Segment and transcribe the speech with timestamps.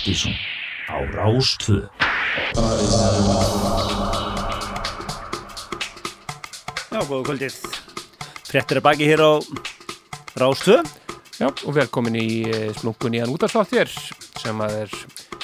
[0.00, 0.32] Partíson
[0.88, 1.84] á Rástvö
[6.88, 7.58] Já, góða kvöldið.
[8.48, 9.32] Frettir að baki hér á
[10.40, 10.78] Rástvö.
[11.36, 13.92] Já, og velkomin í splungun í hann útastlátt hér
[14.40, 14.94] sem að er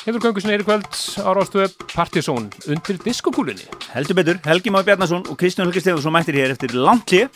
[0.07, 0.89] hefur göngu sinni í kvöld
[1.21, 3.69] á Rástvö Partíson undir diskokúlunni.
[3.93, 7.29] Heldur betur, Helgi Már Bjarnason og Kristján Helgi Stefansson mættir hér eftir langt hlið.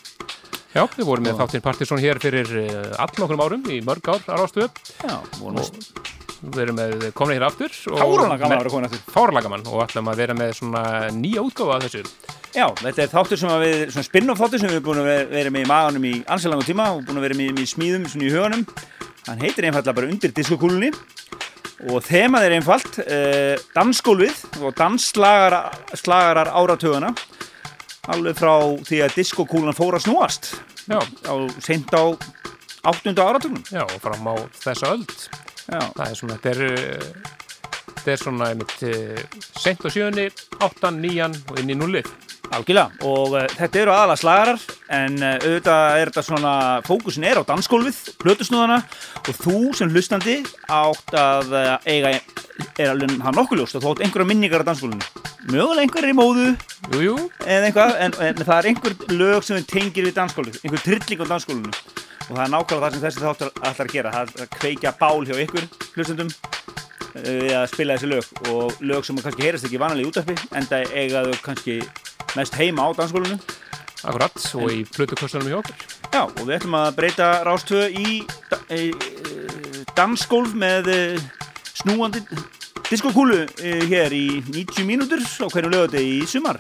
[0.73, 4.25] Já, við vorum með þáttinn Partíson hér fyrir uh, all okkur árum í mörg ár
[4.25, 4.71] á Rástvö.
[5.05, 6.10] Já, vorum og
[6.41, 7.75] við erum með komin hér aftur.
[9.45, 12.03] Gaman og ætlum að vera með svona nýja útgáfa af þessu.
[12.51, 15.53] Já, þetta er þáttur sem við, svona spin-off þáttur sem við erum búin að vera
[15.55, 18.33] með í maganum í ansilangum tíma og búin að vera með í smíðum svona í
[18.35, 18.65] huganum.
[19.29, 20.91] Hann heitir einfallega bara undir diskokúlunni
[21.91, 27.15] og þemað er einfalt uh, dansskólfið og dansslagarar áratöguna
[28.11, 28.55] alveg frá
[28.89, 30.51] því að diskokúlan fór að snúast
[30.91, 30.99] Já.
[30.99, 32.17] á sent á
[32.81, 33.63] áttundu áratögnum.
[33.71, 35.15] Já, og fram á þessa öld.
[35.71, 37.05] Það er svona, þetta er,
[38.01, 39.23] þetta er svona einmitt uh,
[39.61, 40.27] sent á sjöunni,
[40.59, 42.11] áttan, nían og inn í nullið.
[42.51, 44.65] Algjörlega, og uh, þetta eru aðalega slagarar
[44.97, 46.55] en uh, auðvitað er þetta svona
[46.89, 48.81] fókusin er á dansgólfið, plötusnúðana.
[49.23, 53.95] Og þú sem hlustandi átt að uh, eiga er alveg hann nokkuð ljóst að þú
[53.95, 55.27] átt einhverja minningar á dansgólfinu.
[55.55, 56.51] Mögulega einhverjir í móðu.
[56.91, 57.17] Jú, jú.
[57.47, 61.27] eða einhvað, en, en það er einhver lög sem tengir við dansgólfið, einhver trilling á
[61.37, 64.53] dansgólfinu og það er nákvæmlega það sem þessi þáttar ætlar að gera, það er að
[64.57, 66.31] kveikja bál hjá ykkur hlustendum
[67.11, 68.29] við að spila þessi lög.
[68.53, 71.81] Og lög sem kannski heyrast ekki vanalegi útaffi en það eiga þau kannski
[72.39, 73.41] mest heima á dansskólinu
[74.01, 75.83] Akkurat, og í flutukostunum í okkur.
[76.15, 78.15] Já, og við ætlum að breyta rástöðu í,
[78.73, 81.27] í, í dansskólf með eh,
[81.83, 82.23] snúandi
[82.91, 86.59] diskokúlu eh, hér í 90 mínútur á hverju lögati í sumar.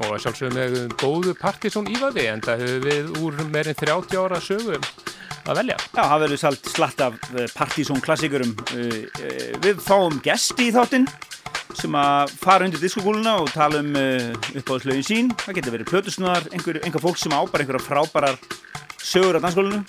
[0.00, 4.76] Og sjálfsögum með góðu partysón ívaði en það hefur við úr meirinn 30 ára sögu
[4.78, 5.78] að velja.
[5.80, 7.18] Já, það verður salt slatt af
[7.56, 8.54] partysón klassikurum
[9.64, 11.08] við fáum gesti í þáttinn
[11.78, 13.92] sem að fara undir diskokúluna og tala um
[14.58, 15.32] uppáðslögin sín.
[15.44, 18.40] Það getur verið plötusnúðar, einhver, einhver fólk sem ábar einhverja frábærar
[18.98, 19.84] sögur á danskólinu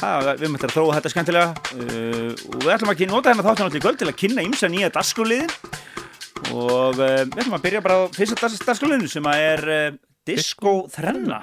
[0.00, 3.68] það, við möttum að þróa þetta skemmtilega uh, og við ætlum að nota hérna þáttan
[3.70, 5.52] allir kvöld til að kynna ímsa nýja daskóliðin
[6.52, 9.66] og uh, við ætlum að byrja bara á fyrsta daskóliðinu sem að er
[10.26, 11.42] Disco Þrenna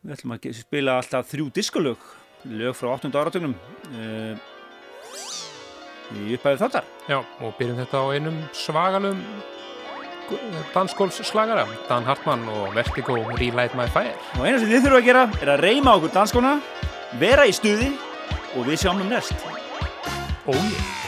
[0.00, 2.08] við ætlum að spila alltaf þrjú diskolög
[2.50, 3.12] lög frá 8.
[3.12, 3.56] áratögnum
[6.16, 6.86] í upphæðu þáttar.
[7.06, 9.20] Já, og byrjum þetta á einum svagalum
[10.74, 14.14] dansskólsslagara, Dan Hartmann og Vertigo Relight My Fire.
[14.38, 16.52] Og eina sem þið þurfum að gera er að reyma okkur danskóna,
[17.18, 17.90] vera í stuði
[18.54, 19.34] og við sjáum um næst.
[20.46, 20.60] Ójé.
[20.60, 20.99] Oh,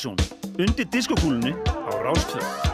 [0.00, 0.16] Partíson
[0.58, 2.69] undir diskokúlunni á Rástfjörn.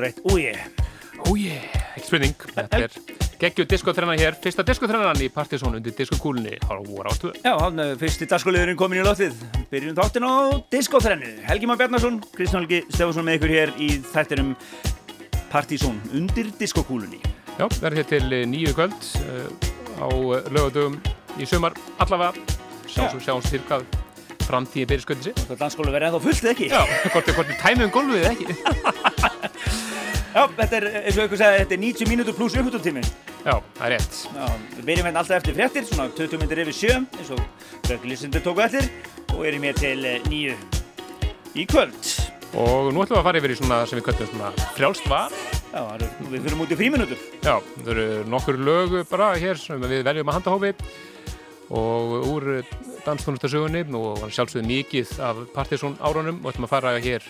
[0.00, 0.22] Þetta verður svolítið reitt.
[0.30, 0.90] Úi,
[1.28, 1.56] Ójé,
[1.96, 2.44] ekki spurning.
[2.54, 2.94] Þetta er
[3.40, 4.36] geggjuð diskotrenna hér.
[4.40, 7.34] Fyrsta diskotrennan í Partisón undir diskokúlunni á voru ástöðu.
[7.44, 9.36] já, hann er fyrsti dagskulegurinn komin í loftið.
[9.70, 10.32] Byrjum þáttin á
[10.72, 11.32] diskóþrennu.
[11.48, 14.54] Helgi Már Bjarnason, Kristján Helgi Stefansson með ykkur hér í þættinum
[15.52, 17.20] Partizón undir diskokúlunni.
[17.58, 19.48] Já, verður hér til eh, nýju kvöld uh,
[20.00, 20.08] á
[20.48, 21.00] lögadögum
[21.36, 22.32] í sumar allavega.
[22.88, 23.26] Sjáum Já.
[23.28, 23.84] sjáum sér hvað
[24.46, 25.44] framtíði byrja sköldið sér.
[25.50, 26.70] Það dansskólu verið ennþá fullt eða ekki?
[26.72, 29.86] Já, hvort er tæmið um gólfið eða ekki.
[30.30, 33.02] Já, þetta er, eins og ykkur segði, þetta er 90 mínútur pluss upphututími.
[33.42, 34.18] Já, það er rétt.
[34.36, 34.46] Já,
[34.76, 37.40] við byrjum hérna alltaf eftir fréttir, svona 20 myndir yfir sjö, eins og
[37.88, 38.86] Bögglisundur tóku eftir
[39.34, 40.54] og erum hér til eh, nýju
[41.58, 42.12] í kvöld.
[42.60, 45.34] Og nú ætlum við að fara yfir í svona sem við kallum svona frjálst var.
[45.70, 47.26] Já, eru- við fyrir út í fríminutur.
[47.46, 50.72] Já, það eru nokkur lög bara hér sem við veljum að handahófi
[51.70, 52.48] og úr
[53.06, 57.26] danstónustasögunni og sjálfsögðu mikið af Partiðsson árunum og ætlum að fara hér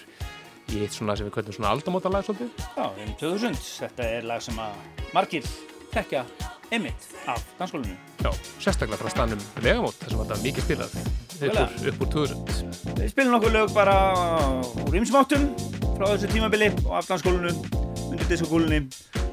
[0.75, 2.65] í eitt svona sem við kallum svona aldamótalag svolítið.
[2.77, 3.61] Já, um 2000.
[3.81, 5.47] Þetta er lag sem að margir
[5.91, 6.25] tekja
[6.71, 7.97] emitt af dansskólinu.
[8.23, 8.31] Já,
[8.63, 11.11] sérstaklega frá stannum vegamót þar sem þetta er mikið spilað úr,
[11.41, 11.93] Vel.
[11.93, 12.97] upp úr 2000.
[13.01, 13.97] Við spilum nokkuð lög bara
[14.87, 15.49] úr ymsmáttum
[15.97, 17.55] frá þessu tímabili og af dansskólinu,
[18.11, 18.83] undir diskokúlunni.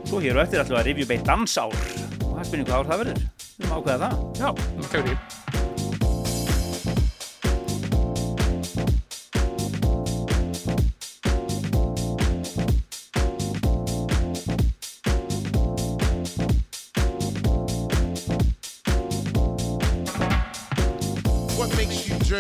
[0.07, 2.91] Svo hér og eftir ætlum við að rifja beitt dansár og það spilum hvað ár
[2.93, 3.27] það verður.
[3.57, 4.23] Við erum ákveða það.
[4.39, 4.49] Já,
[4.87, 5.46] það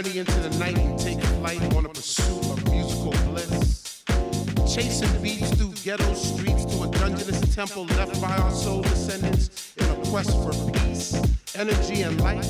[0.03, 4.03] journey into the night and take flight on a pursuit of musical bliss?
[4.71, 9.85] Chasing beats through ghetto streets to a dungeonous temple left by our soul descendants in
[9.89, 11.19] a quest for peace,
[11.55, 12.45] energy, and light.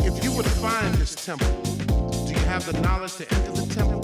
[0.00, 1.62] If you were to find this temple,
[2.26, 4.00] do you have the knowledge to enter the temple?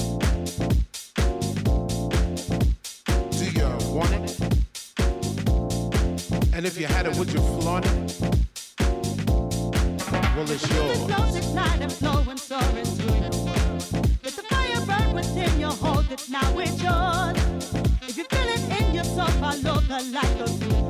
[3.38, 4.38] Do you want it?
[6.54, 8.41] And if you had it, would you flaunt it?
[10.34, 10.98] Well, it's yours.
[11.04, 14.08] Flows at night and flowing, soaring through your world.
[14.24, 17.36] Let the fire burn within you, hold it, now it's yours.
[18.08, 20.82] If you feel it in your soul, follow the light, through.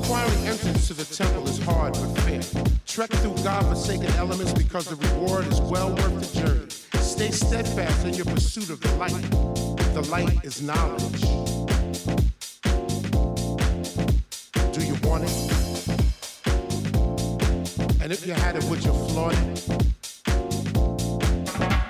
[0.00, 2.42] Acquiring entrance to the temple is hard but fair.
[2.86, 6.68] Trek through God-forsaken elements because the reward is well worth the journey.
[7.00, 9.30] Stay steadfast in your pursuit of the light.
[9.94, 11.59] The light is knowledge.
[15.10, 15.22] You it?
[18.00, 19.66] And if you had it, would you flaunt it?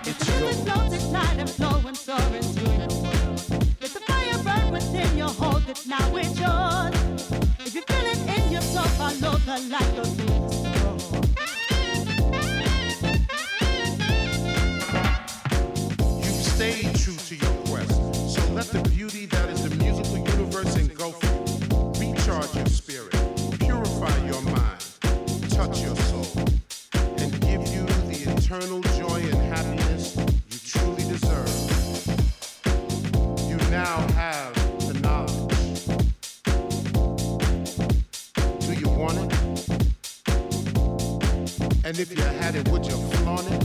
[0.07, 0.61] It's yours.
[0.65, 3.43] flows at night and flowing, soaring your world.
[3.79, 6.95] Let the fire burn within you, hold it, now it's yours.
[7.61, 10.25] If you feel it in your soul, follow the light, through the.
[16.25, 17.95] You've stayed true to your quest.
[18.35, 21.29] So let the beauty that is the musical universe engulf you.
[25.67, 26.26] Touch your soul,
[27.19, 30.17] and give you the eternal joy and happiness
[30.49, 31.52] you truly deserve.
[33.47, 34.55] You now have
[34.88, 35.85] the knowledge.
[38.61, 39.31] Do you want it?
[41.85, 43.62] And if you had it, would you flaunt it?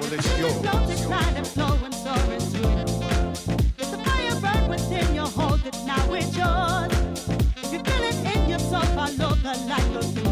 [0.00, 0.52] Well, it's yours.
[0.62, 3.38] flows at night and flowing, soaring through your world.
[3.78, 6.75] Let fire burn within you, hold it, now it's yours.
[9.06, 10.25] Your soul, follow the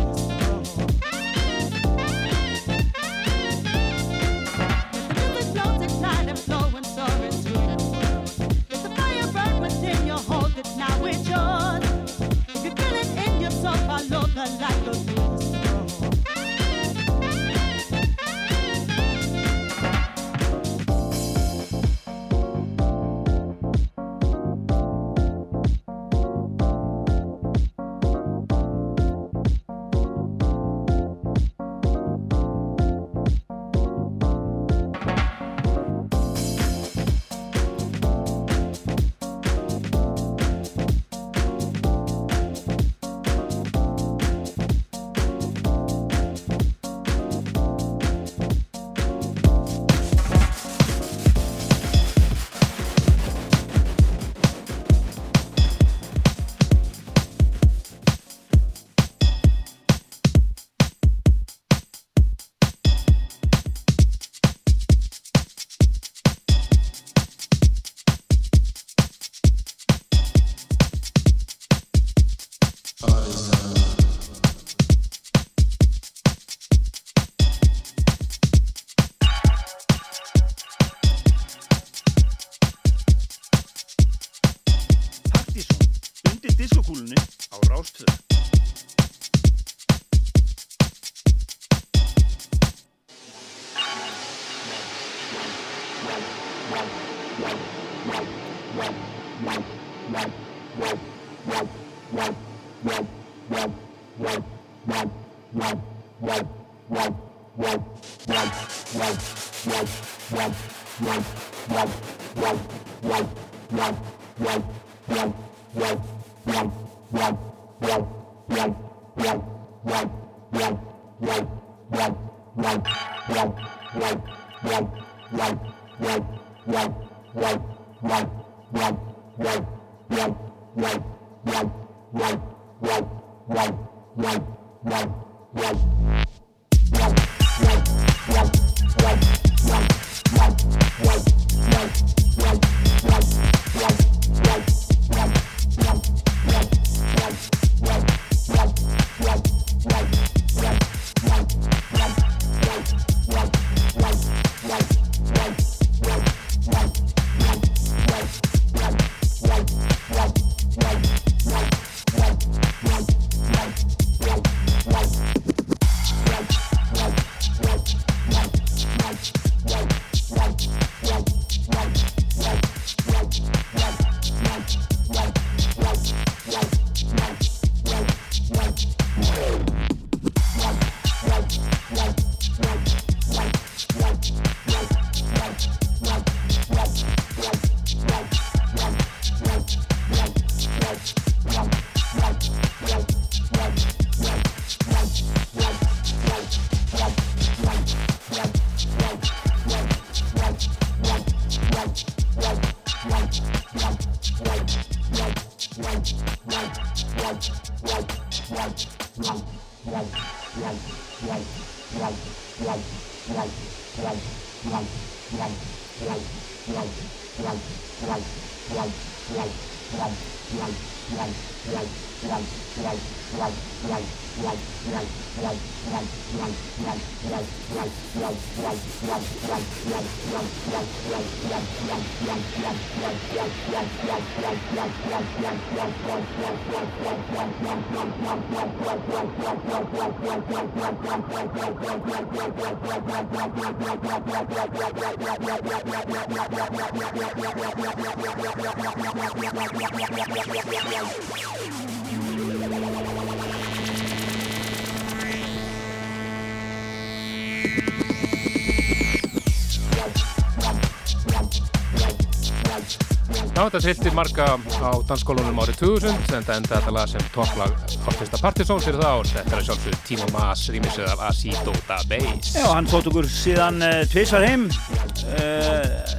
[264.14, 267.72] marga á dansskólunum árið 2000 en það enda þetta lag sem topplag
[268.10, 269.30] Orkesta Partizón fyrir það ár.
[269.34, 272.54] Þetta er sjálfsögur Timo Maas rýmisöð af Asido Da Bass.
[272.54, 276.14] Já, hann fótt okkur síðan uh, tvisvar heim uh,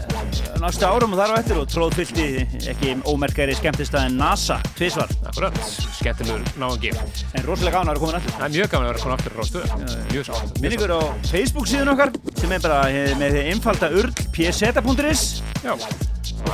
[0.65, 2.27] næsta árum og þar á eftir og tróð fylgti
[2.71, 5.11] ekki ómerkari skemmtistæðin NASA tvisvar.
[5.29, 5.55] Akkurat,
[5.99, 6.91] skemmtilegur náðungi.
[7.35, 8.33] En rosalega gafn að vera komin aftur.
[8.39, 9.67] Það er mjög gaman að vera komin aftur á stöðu.
[10.11, 10.59] Mjög sátt.
[10.63, 13.31] Minn ykkur á Facebook síðan okkar sem er bara eh, með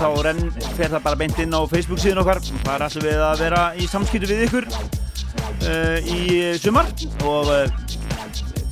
[0.01, 3.43] þá renn, fer það bara beint inn á Facebook síðan okkar er allir við að
[3.43, 6.21] vera í samskiptu við ykkur uh, í
[6.61, 6.89] sumar
[7.29, 7.65] og uh,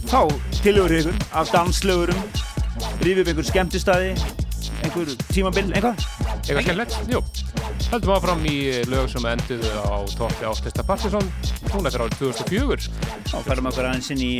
[0.10, 0.22] þá
[0.64, 2.24] tilögur ykkur af danslögurum
[3.06, 4.16] rífum einhver skemmtistæði
[4.84, 6.02] einhver tímabil, einhvað
[6.48, 7.00] eitthvað skemmtilegt.
[7.14, 7.24] Jú.
[7.90, 11.26] Heldum áfram í lög sem enduðu á toppi Orkesta Partizón.
[11.72, 12.86] Hún er fyrir árið 2004.
[13.32, 14.34] þá færum okkur aðeins inn í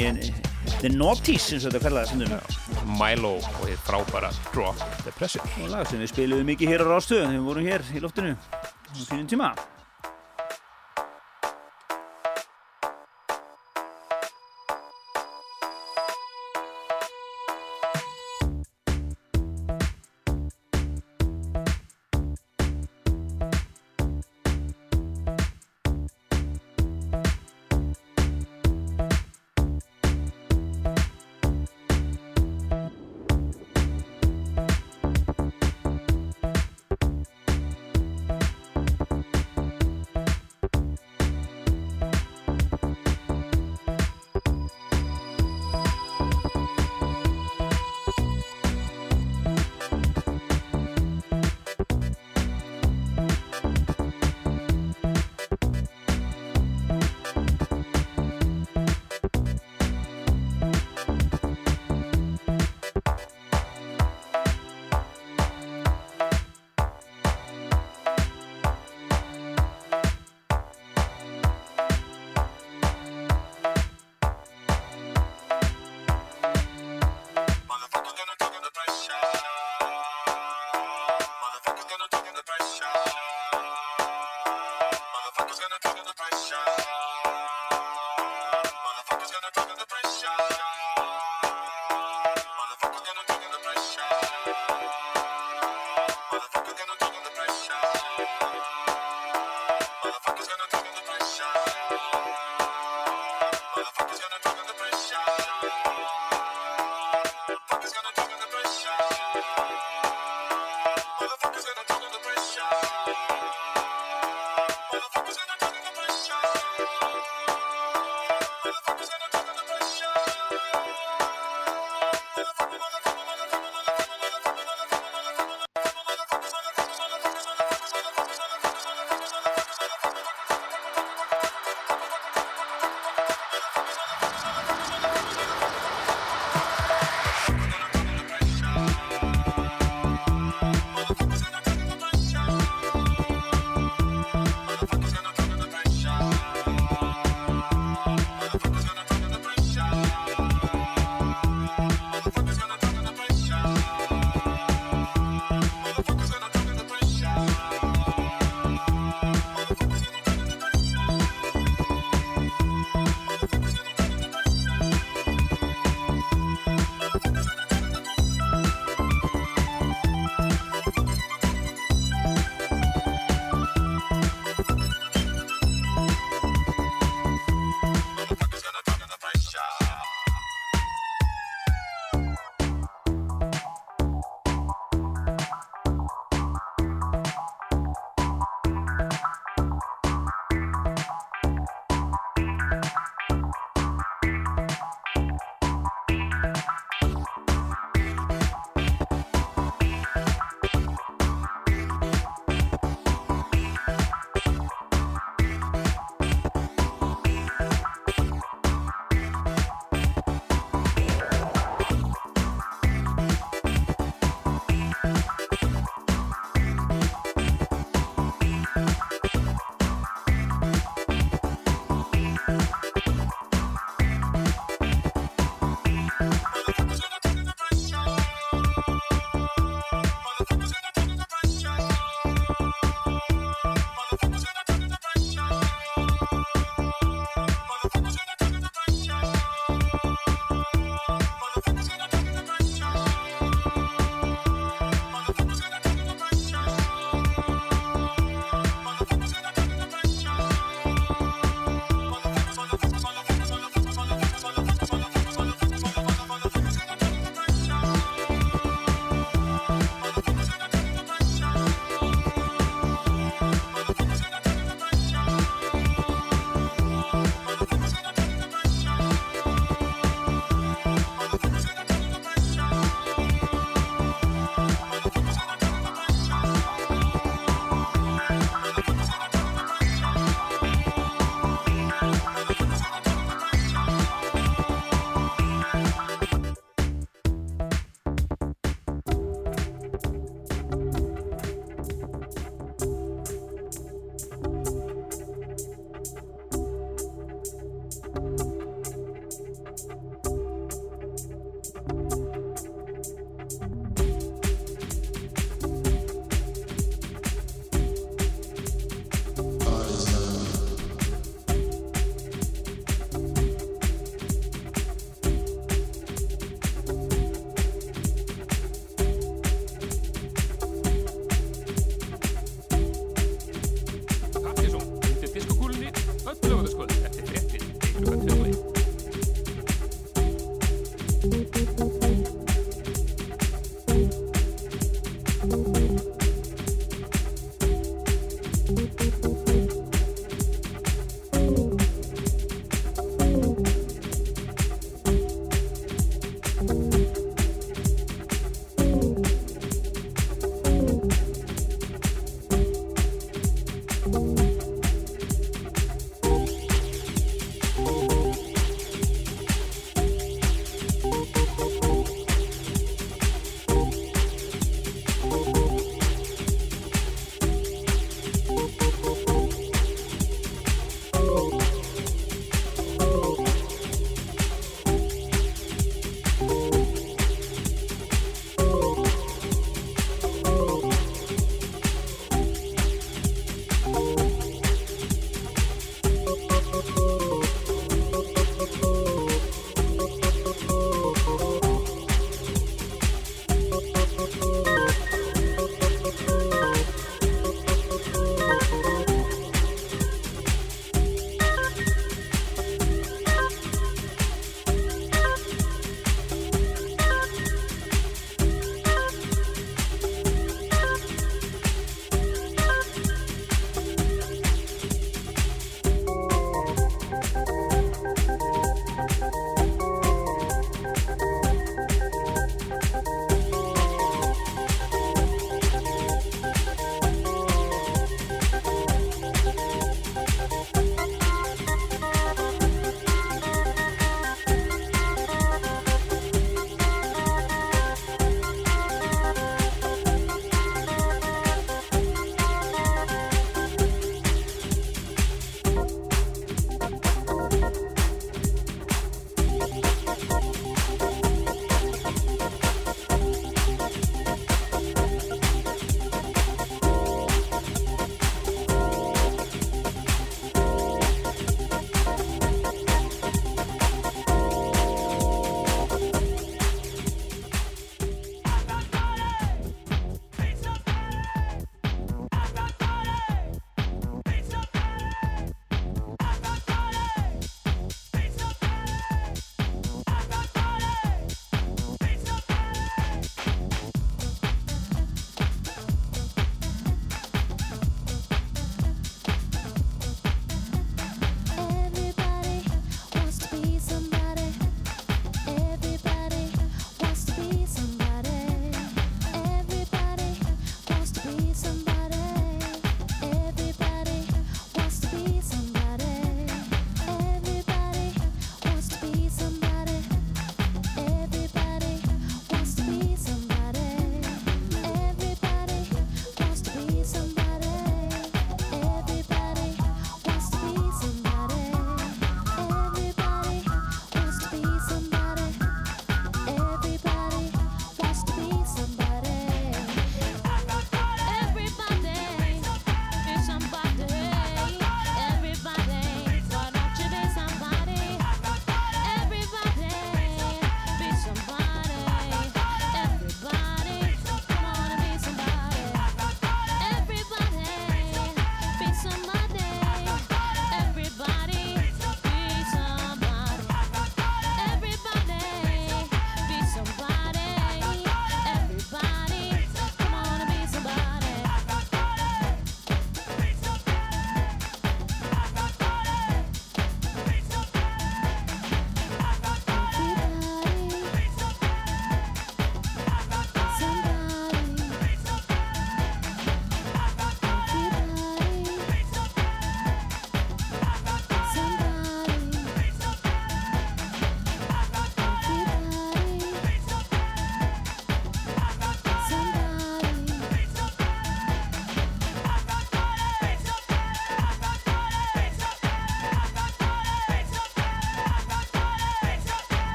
[0.84, 5.42] The Naughties eins og þetta kallaði stundum Milo og hitt frábæra Drop the Pressure.
[5.64, 8.38] og lag sem við spiluðum mikið hér á Rástu þegar við vorum hér í loftinu
[8.38, 9.52] á sínum tíma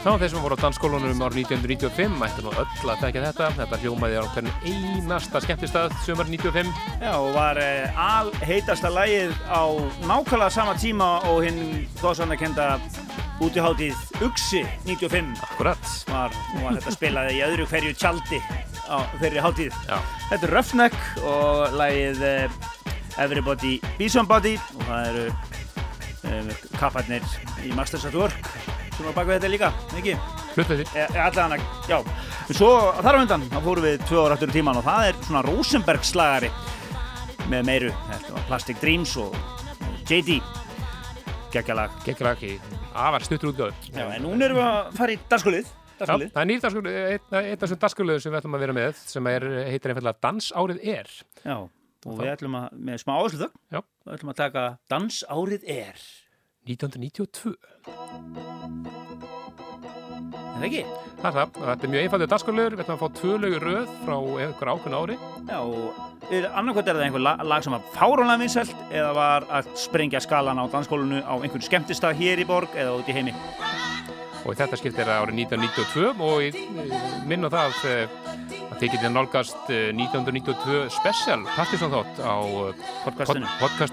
[0.00, 3.48] Já, þeir sem voru á dansskólanum árið 1995 ættu nú öll að tekja þetta.
[3.58, 6.70] Þetta hljómaði á hvern einasta skemmtistað sumar 95.
[7.02, 9.62] Já, og var uh, al heitasta lægið á
[10.08, 11.60] nákvæmlega sama tíma og hinn
[12.00, 12.70] góðsannakenda
[13.44, 15.92] útiháttíð Uxi 95 Akkurat.
[16.08, 16.32] var,
[16.64, 18.40] var þetta spilaði í öðru hverju tjaldi
[18.88, 19.78] á þeirri háttíð.
[20.32, 22.60] Þetta er Roughneck og lagið uh,
[23.20, 25.30] Everybody Be Somebody og það eru
[26.24, 27.34] uh, kapparnir
[27.68, 28.69] í Masters at Work
[29.00, 30.14] sem var baka þetta líka, ekki?
[30.50, 31.96] Hlutlega E, e, allan að, já.
[32.50, 35.06] En Svo þar á undan, þá fórum við tvö ára aftur í tíman og það
[35.08, 36.50] er svona Rosenberg slagari
[37.48, 37.90] með meiru.
[38.10, 39.36] Þetta var Plastic Dreams og
[40.10, 40.40] JD.
[41.54, 41.96] Gekkjalag.
[42.04, 42.78] Gekkilega ekki.
[42.92, 43.90] Afar stuttur útgáður.
[43.94, 45.74] Já, en núna erum við að fara í dagskulið.
[46.00, 48.76] Já, það er nýr dagskur, einn einn af þessum dagskurluðu sem við ætlum að vera
[48.76, 51.10] með sem er, heitir einfallega Dansárið er.
[51.44, 56.04] Já, og við ætlum að, með smá áherslu þau, við ætlum að taka Dansárið er.
[56.68, 57.54] 1992.
[60.50, 60.82] Er það ekki?
[61.20, 61.58] Það er það.
[61.60, 62.74] Þetta er mjög einfaldur dagskurluður.
[62.76, 65.16] Við ætlum að fá tvö lögur röð frá einhver ákveðn ári.
[65.48, 69.70] Já, og annarkvæmt er það einhver lag, lag sem var fárónlega vinsælt eða var að
[69.80, 73.34] sprengja skalan á dansskólinu á einhvern skemmtistað hér í borg eða út í heimi.
[74.40, 78.14] og í þetta skipt er það árið 1992 og ég eh, minn á það eh,
[78.70, 83.52] að þið getið nálgast eh, 1992 special Partisan þátt á eh, Podcastinu.
[83.60, 83.92] pod, okkar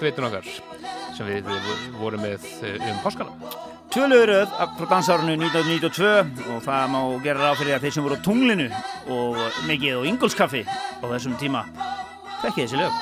[1.17, 1.49] sem við
[1.97, 3.51] vorum með eh, um páskana.
[3.93, 8.25] Tvöluðuröð frá dansárunu 1992 og það má gera ráð fyrir að þeir sem voru á
[8.27, 8.67] tunglinu
[9.15, 11.65] og mikið og ingolskaffi á þessum tíma
[12.43, 12.93] þekkið þessi lög.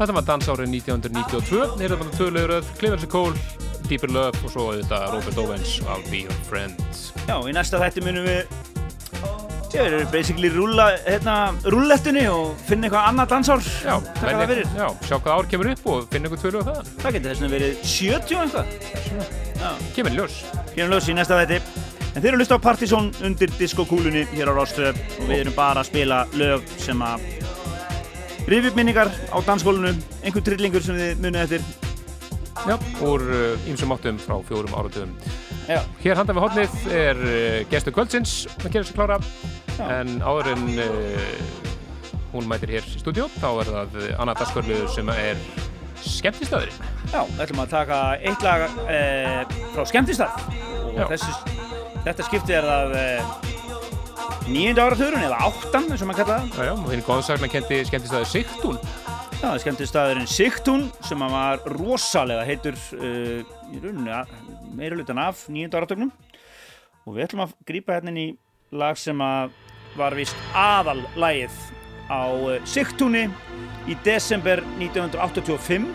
[0.00, 3.40] Þetta var dansárið 1992, heyrðum við töluður Clemens Cole,
[3.84, 6.78] Deeper Love og svo auðvitað Robert Owens I'll Be Your Friend.
[7.26, 8.54] Já, í næsta þætti munum við
[9.70, 11.34] Já, við erum basically rúlla, hérna,
[11.68, 16.08] rúllettunni og finna eitthvað annað dansár Já, fyrir já, sjá hvað ár kemur upp og
[16.14, 16.90] finna einhvern tvölu á það.
[17.04, 20.40] Það getur þess að verið 70 og eitthvað Kemur ljós.
[20.72, 21.60] Hérna lös í næsta þætti
[22.10, 25.60] En þeir eru að hlusta á Partizón undir diskokúlunni hér á Rástöð og við erum
[25.60, 27.28] bara að spila lög sem að
[28.50, 31.64] rifja upp minningar á dansskólunum einhver trillingur sem þið munið eftir
[32.66, 32.74] Já,
[33.06, 33.22] úr
[33.70, 35.14] ýmsum áttum frá fjórum áratöðum.
[36.02, 39.18] Hér handan við hotnið er uh, gestur kvöldsins að gera sér klára
[39.78, 39.84] Já.
[40.00, 41.60] en áður en uh,
[42.34, 45.40] hún mætir hér í stúdíó þá er það uh, annað dagskvörliður sem er
[46.04, 46.90] skemmtistæðurinn.
[47.12, 49.00] Já, við ætlum að taka eitt lag e,
[49.74, 50.38] frá skemmtistað
[50.94, 51.58] og þessi,
[52.06, 53.04] þetta skipti er það e,
[54.48, 57.82] nýjönda áratöðurinn eða áttan eins og maður kalla það Já, já, og hinn góðsakna kendi
[57.90, 58.80] skemmtistæður Sigtún.
[59.40, 63.40] Já, það er skemmtistaðurinn Sigtún sem var rosalega heitur uh,
[63.72, 64.34] í rauninni að-
[64.76, 66.10] meira hlutan af nýjönda áratögnum
[67.06, 68.26] og við ætlum að grípa hérna inn í
[68.76, 69.54] lag sem að
[69.96, 71.56] var vist aðal lagið
[72.12, 73.24] á uh, Sigtúni
[73.88, 75.88] í desember 1985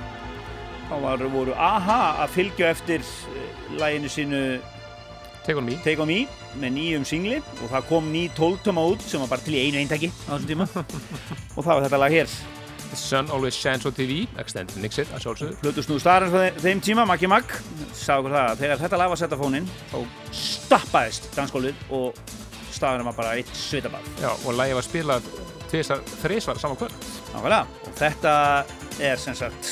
[0.89, 3.45] þá var, voru AHA að fylgja eftir uh,
[3.77, 4.41] laginu sínu
[5.45, 5.75] Take on me.
[5.85, 6.23] Take On Me
[6.57, 7.35] með nýjum singli.
[7.61, 10.33] Og það kom ný 12 tóma út sem var bara til í einu eintaki á
[10.33, 10.65] þessum tíma.
[11.55, 12.31] Og það var þetta lag hér
[12.91, 15.57] The Sun Always Shines on TV, Extended Mixit, að sjálfsögðu.
[15.61, 17.45] Plutus nú starinn frá þe- þeim tíma, Maggi Mag
[17.93, 19.97] sagði okkur það að þegar þetta lag var sett á fóninn þá
[20.31, 22.21] stappaðist dansskólið og
[22.75, 25.29] staðurinn var bara eitt svitabað Já, og lagi var spilað
[25.71, 26.93] þrísvar saman kvöld.
[27.33, 28.33] Nákvæmlega og þetta
[28.99, 29.71] er sem sagt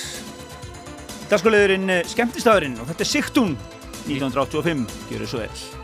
[1.32, 3.56] dansskóliðurinn skemmtistæðurinn og þetta er Sigtún
[4.08, 5.83] 1985, gjör svo vel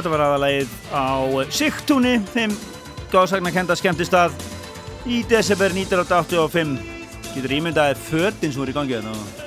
[0.00, 1.08] þetta var aðalægið á
[1.52, 2.54] Sigtúni, þeim
[3.12, 4.34] gáðsagnarkenda skemmtistað
[5.06, 6.74] í desember 1985.
[7.30, 9.38] Getur ímyndaðið fötin sem voru í gangi þannig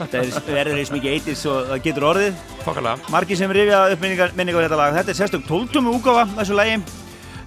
[0.00, 2.34] þetta er- verður eins mikið eitir svo það getur orðið.
[2.64, 3.10] fokkalega.
[3.12, 4.94] Margir sem rifja upp minningar, minningar þetta lag.
[4.98, 5.92] Þetta er sérstök 12.
[5.94, 6.80] útgáfa þessu lagi.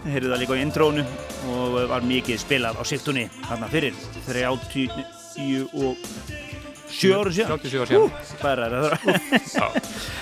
[0.03, 1.03] Það heyrðu það líka á intrónu
[1.53, 3.93] og var mikið spilað á Sigtúni þarna fyrir
[4.27, 4.49] 30
[5.73, 5.97] og
[6.93, 7.57] 7 árum síðan.
[7.57, 8.11] 37 ára síðan.
[8.41, 8.89] Bara það.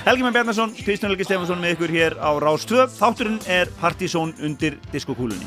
[0.01, 2.87] Helgi Menn Bjarnason, Kristján Helgi Stefansson með ykkur hér á Rás 2.
[2.95, 5.45] Þátturinn er Partizón undir diskokúlunni.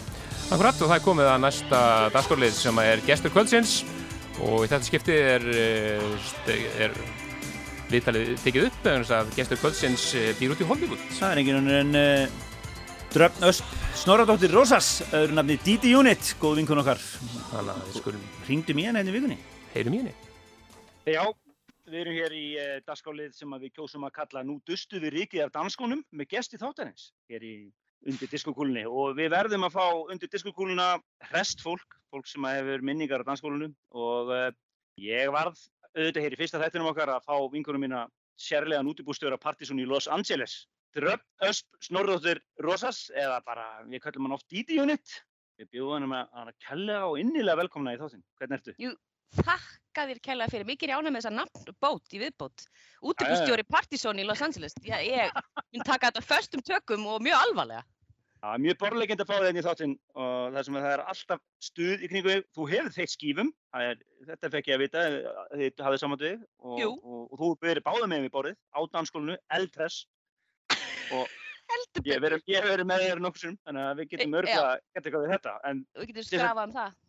[0.55, 1.81] Akkurat og það er komið að næsta
[2.15, 3.73] dagskorlið sem er gestur kvöldsins
[4.39, 6.95] og í þetta skipti er, eh, er
[7.91, 11.03] viðtalið tekið upp eða þess að gestur kvöldsins eh, býr út í Hollywood.
[11.19, 12.43] Það er enginn önnur en uh,
[13.11, 17.03] Dröfn Ösp Snorradóttir Rósas, öðru nafni Didi Unit, góð vinkun okkar.
[17.51, 19.39] Þannig að við skulum Ringdum í henni henni vikunni.
[19.75, 20.15] heyrum í henni.
[21.11, 21.27] Já,
[21.95, 25.47] við erum hér í uh, dagskálið sem við kjósum að kalla Nú dustu við ríkið
[25.47, 27.55] af danskonum með gesti þáttanins hér í
[28.05, 30.89] undir diskokúlunni og við verðum að fá undir diskokúluna
[31.31, 34.51] hrest fólk, fólk sem hefur minningar á danskólunum og uh,
[35.01, 35.63] ég varð
[35.95, 38.05] auðvitað hér í fyrsta þættinum okkar að fá vinkunum mína
[38.41, 40.65] sérlegan útibústjóra Partizón í Los Angeles.
[40.95, 45.17] Dröfn Ösp Snorradóttir Rósas eða bara, við kallum hann oft Didi Unit.
[45.59, 48.25] Við bjóðum hann að kella og innilega velkomna í þáttinn.
[48.39, 48.75] Hvernig ertu?
[49.39, 52.69] Þakka þér kærlega fyrir, mikið er ég ánægð með þessa nafnbót í viðbót.
[53.05, 54.77] Útibústjóri Partizón í Los Angeles.
[54.85, 55.35] Já, ég
[55.75, 57.85] mun taka þetta föstum tökum og mjög alvarlega.
[58.45, 61.03] Það er mjög borleikind að fá þenni í þáttinn og það sem að það er
[61.13, 62.35] alltaf stuð í kringu.
[62.53, 65.05] Þú hefur þeitt skífum, það er, þetta fekk ég að vita,
[65.55, 66.43] þið hafið saman við.
[66.61, 66.91] Og, Jú.
[66.99, 70.03] og, og, þú verið báða með við borðið á danskólinu, eldpress
[71.15, 71.33] og
[72.05, 74.39] ég verið með þér nokkur sem, þannig að við getum Já.
[74.43, 75.57] örgulega gert eitthvað við þetta.
[75.71, 77.01] En við getum skrafað um það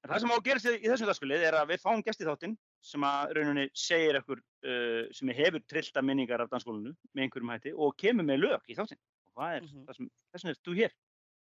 [0.00, 2.22] En það sem á að gerast í í þessum dagskulið er að við fáum gest
[2.22, 7.26] í þáttinn sem að rauninni segir ekkur uh, sem hefur trillta minningar af dansskólinu með
[7.26, 9.00] einhverjum hætti og kemur með lög í þáttinn.
[9.30, 9.84] Og það er Mhm.
[9.90, 10.94] það sem, þess vegna er þú hér.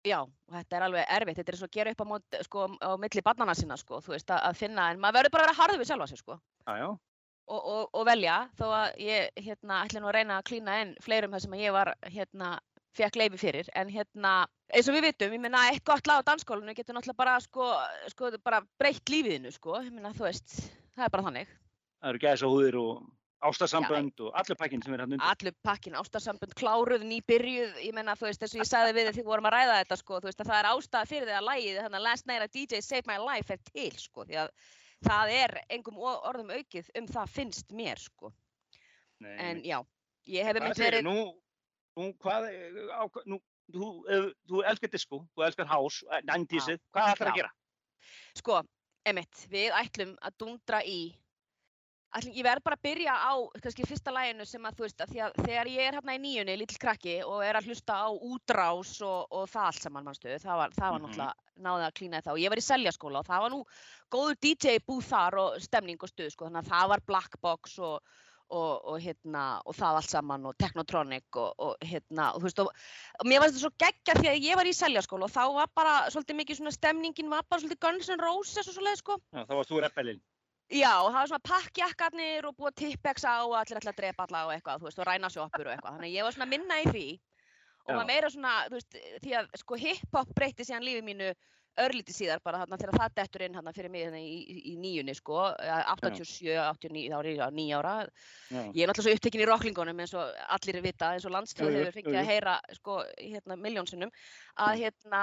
[0.06, 0.20] Já,
[0.53, 3.22] þetta er alveg erfitt, þetta er svo að gera upp á, mót, sko, á milli
[3.26, 5.88] barnana sinna sko, þú veist, að, finna, en maður verður bara að vera harður við
[5.89, 6.36] sjálfa sig sko,
[6.68, 6.88] Já, já.
[7.47, 10.93] og, og, og velja, þó að ég, hérna, ætla nú að reyna að klína inn
[11.01, 12.51] fleirum það sem að ég var, hérna,
[12.95, 14.31] fekk leifi fyrir, en hérna,
[14.71, 17.67] eins og við vitum, ég meina, eitt gott lag á dansskólinu getur náttúrulega bara, sko,
[18.13, 20.57] sko, bara breytt lífiðinu, sko, ég meina, þú veist,
[20.95, 21.53] það er bara þannig.
[21.99, 23.05] Það eru gæðis húðir og
[23.45, 25.25] ástarsambönd og allur pakkin sem er hann undir.
[25.27, 29.19] Allur pakkin, ástarsambund, kláruð, nýbyrjuð, ég meina, þú veist, eins og ég sagði við þegar
[29.19, 31.47] við vorum að ræða þetta, sko, þú veist, að það er ástæða fyrir því að
[31.49, 34.53] lægið, þannig að Last Night at DJ Save My Life er til, sko, því að
[35.05, 38.31] það er engum orðum aukið um það finnst mér, sko,
[39.21, 39.77] Nei, en já,
[40.31, 41.17] ég hef einmitt verið, Nú,
[41.95, 42.47] nú, hvað,
[42.91, 43.39] á, nú,
[43.71, 47.51] þú, ef- þú elskar disco, þú elskar house, 90'sið, hvað ætlar að gera?
[48.37, 48.63] sko,
[49.05, 50.99] einmitt, við ætlum að dundra í,
[52.15, 53.33] ætlum, ég verð bara að byrja á,
[53.63, 56.57] kannski fyrsta læginu sem að, þú veist, að að þegar ég er hérna í nýjunni,
[56.61, 60.59] lítill krakki, og er að hlusta á útrás og, og það allt saman, mannstu, það
[60.61, 61.07] var, það var Mhm.
[61.09, 61.33] náttúrulega,
[61.65, 63.63] náði að klína þá, ég var í seljaskóla og það var nú
[64.11, 67.79] góður DJ búð þar og stemning og stuð, sko, þannig að það var Black Box
[67.79, 68.01] og,
[68.53, 72.85] og, og hérna, og það allt saman og Technotronic og, og hérna, þú veist, og,
[73.25, 75.95] mér varst þetta svo geggja því að ég var í seljaskóla og þá var bara
[76.13, 79.19] svolítið mikið svona stemningin var bara svolítið Guns N' Roses og svoleið, sko.
[79.33, 80.23] Já, þá varst þú rebellin.
[80.73, 84.25] Já, og það var svona pakkjakkarnir og búið tippex á og allir ætla að drepa
[84.25, 85.97] alla og eitthvað, þú veist, og ræna sjoppur og eitthvað.
[85.97, 87.07] Þannig að ég var svona minna í því
[87.85, 91.29] og var meira svona, þú veist, því að sko hip-hop breytti síðan lífi mínu
[91.82, 94.76] örlítið síðar bara þarna þegar það dettur inn þarna fyrir mig þarna í, í, í
[94.80, 97.93] nýjunni sko, eh, 87, 89, þá er ég á nýja ára.
[98.49, 98.61] Já.
[98.61, 101.69] Ég er náttúrulega svo upptekinn í rocklingunum eins og allir vita, eins og Jú, landstöð
[101.69, 104.15] jú, hefur fengið að heyra sko, hérna, miljónsinnum,
[104.67, 105.21] að hérna,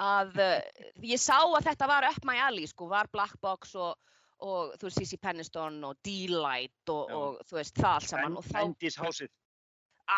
[0.00, 3.94] að uh, ég sá að þetta var up my alley sko, var Black Box og,
[4.40, 8.48] og þú veist, Sissy Penniston og D-Light og, og þú veist, það allt saman og
[8.48, 9.34] þá 90's houseið.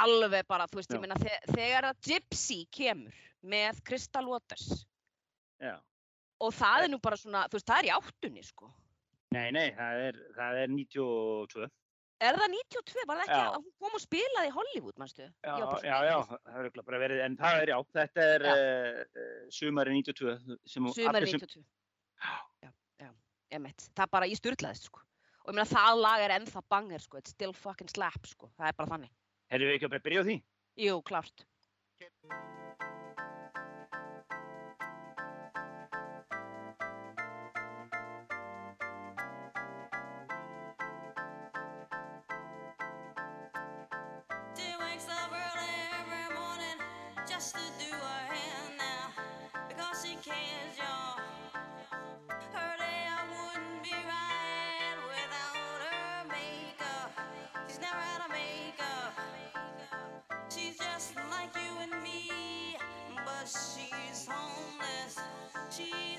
[0.02, 1.00] alveg bara, þú veist, Já.
[1.02, 4.86] ég þe þegar að Gypsy kemur með Crystal Waters
[5.62, 5.76] Já.
[6.40, 8.70] og það er nú bara svona, þú veist, það er í áttunni sko.
[9.32, 11.68] Nei, nei, það er, það er 92.
[12.26, 13.02] Er það 92?
[13.08, 13.48] Var það ekki Já.
[13.50, 15.24] að hún kom og spilaði í Hollywood, mannstu?
[15.44, 18.46] Já, Ég já, já, það er örugglega bara verið, en það er já, þetta er
[18.52, 20.56] uh, sumari 92.
[20.64, 21.64] Sem hún- Sumari allir sem- 92.
[22.62, 22.70] Já,
[23.04, 23.10] já,
[23.58, 23.88] emitt.
[23.96, 25.02] Það bara, ég sturlaðist, sko.
[25.44, 27.18] Og ég meina, það lag er ennþá banger, sko.
[27.18, 28.48] It's still fucking slap, sko.
[28.56, 29.12] Það er bara þannig.
[29.52, 30.38] Herðu við ekki að byrja á því?
[30.86, 31.44] Jú, klárt.
[31.98, 32.08] She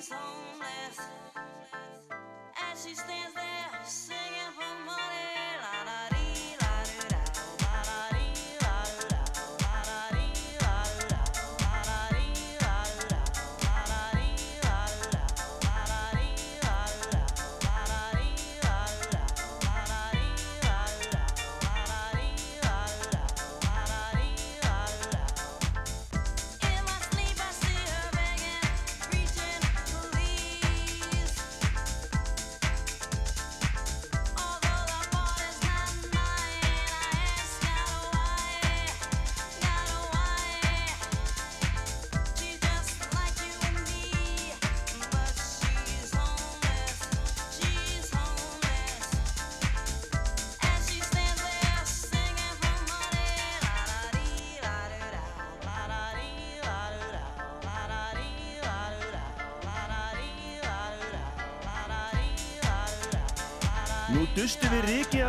[0.08, 1.00] is homeless
[2.72, 4.17] as she stands there.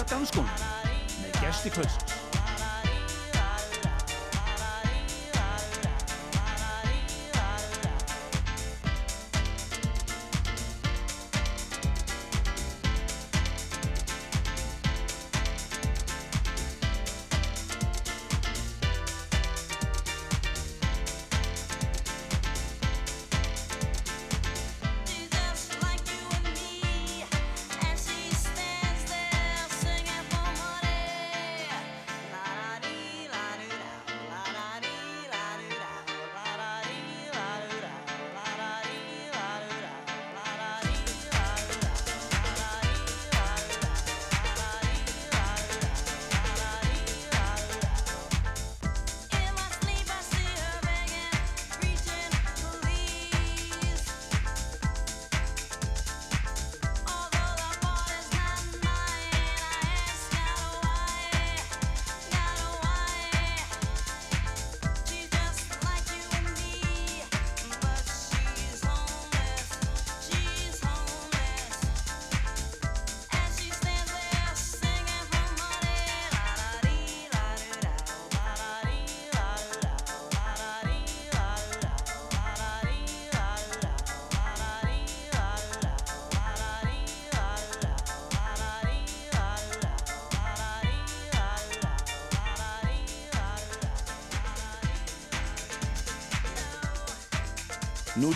[0.07, 0.47] danskum
[1.23, 1.98] með gesti klaus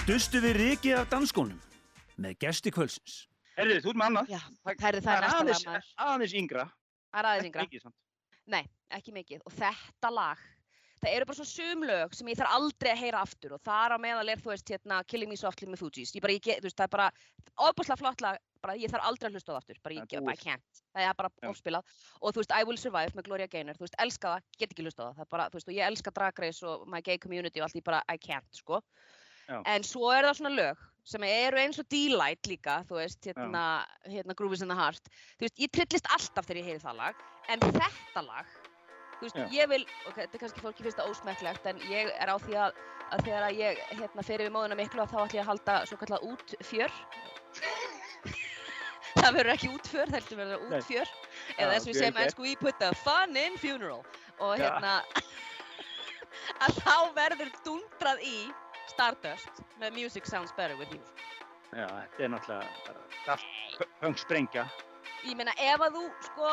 [0.09, 1.59] dustu við rikið af danskónum
[2.21, 3.21] með gesti kvölsins.
[3.57, 4.33] Herðu, þú ert með annað.
[4.33, 4.41] Já,
[4.81, 5.91] herðu, það er næsta lag, aðeins, maður.
[6.07, 6.65] aðeins yngra.
[7.13, 7.63] Það er aðeins yngra.
[7.63, 7.99] Ekki mikið, samt.
[8.53, 8.63] Nei,
[8.99, 9.43] ekki mikið.
[9.49, 10.43] Og þetta lag,
[11.03, 13.95] það eru bara svo sum lög sem ég þarf aldrei að heyra aftur og þar
[13.95, 16.15] á meðal er, þú veist, hérna, Killing Me Softly með Fugees.
[16.17, 17.09] Ég bara, ég, get- þú veist, það er bara
[17.69, 20.23] ofbúslega flott lag, bara ég þarf aldrei að hlusta á það aftur, bara ég, Það
[20.23, 20.83] er I can't.
[20.97, 21.85] Það er bara ofspilað.
[22.23, 24.87] Og þú veist, I Will Survive með Gloria Gaynor, þú veist, elska það, get ekki
[24.87, 25.17] hlusta á það.
[25.21, 27.67] Það er bara, þú veist, og ég elska Drag Race og My Gay Community og
[27.69, 28.81] allt, ég bara, I can't, sko.
[29.49, 33.63] En svo er það svona lög sem eru eins og D-Light líka, þú veist, hérna,
[34.07, 35.09] hérna Grooves in the Heart.
[35.35, 38.53] Þú veist, ég trillist alltaf þegar ég heyri það lag, en þetta lag,
[39.19, 39.47] þú veist, Já.
[39.57, 42.55] ég vil, ok, þetta er kannski fólki finnst það ósmekklegt, en ég er á því
[42.69, 42.79] að,
[43.11, 45.77] að þegar að ég, hérna, fer yfir móðuna miklu að þá ætlum ég að halda
[45.91, 46.97] svo kallað útfjör.
[49.19, 50.79] það verður ekki útfjör, það heldur verður Nei.
[50.79, 51.13] útfjör.
[51.13, 52.25] Já, Eða eins og við segjum gert.
[52.29, 54.05] ennsku, we put the fun in funeral.
[54.39, 55.01] Og hérna,
[56.65, 58.37] að þá verður dundrað í
[58.93, 61.03] Stardust með Music Sounds Better With You.
[61.73, 63.37] Já, þetta er náttúrulega
[64.03, 64.67] Punk sprengja.
[65.25, 66.53] Ég meina ef að þú sko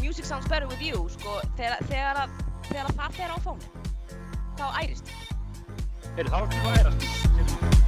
[0.00, 2.40] Music Sounds Better With You sko þegar, þegar, að,
[2.70, 3.70] þegar að það fer á fónin
[4.60, 5.12] þá ærist.
[6.16, 7.79] Heyrðu, þá ertu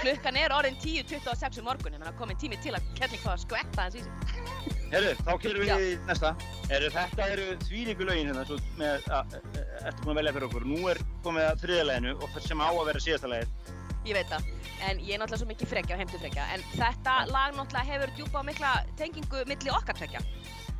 [0.00, 3.42] klukkan er orðin 10.26 um morgun, ég meina komin tími til að Kettling fá að
[3.44, 4.78] skvetta hans í sig.
[4.90, 6.30] Herru, þá kemur við í næsta.
[6.70, 9.36] Herru, þetta eru þvíningu lögin hérna, svo með, að,
[9.84, 10.66] ertu búin að velja fyrir okkur.
[10.70, 13.76] Nú er komið að þriðaleginu og það sem á að vera síðasta legið.
[14.08, 14.48] Ég veit það,
[14.88, 18.14] en ég er náttúrulega svo mikið frekja og heimtu frekja, en þetta lag náttúrulega hefur
[18.16, 20.24] djúpa og mikla tengingu milli okkar tvekja.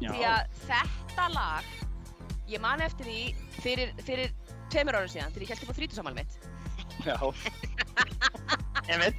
[0.01, 1.75] Því að þetta lag,
[2.49, 3.21] ég man eftir því
[3.61, 4.33] fyrir, fyrir
[4.73, 6.41] tveimur árum síðan, þegar ég held upp á þrítusamálum mitt.
[7.05, 7.21] Já.
[8.89, 9.17] Einmitt,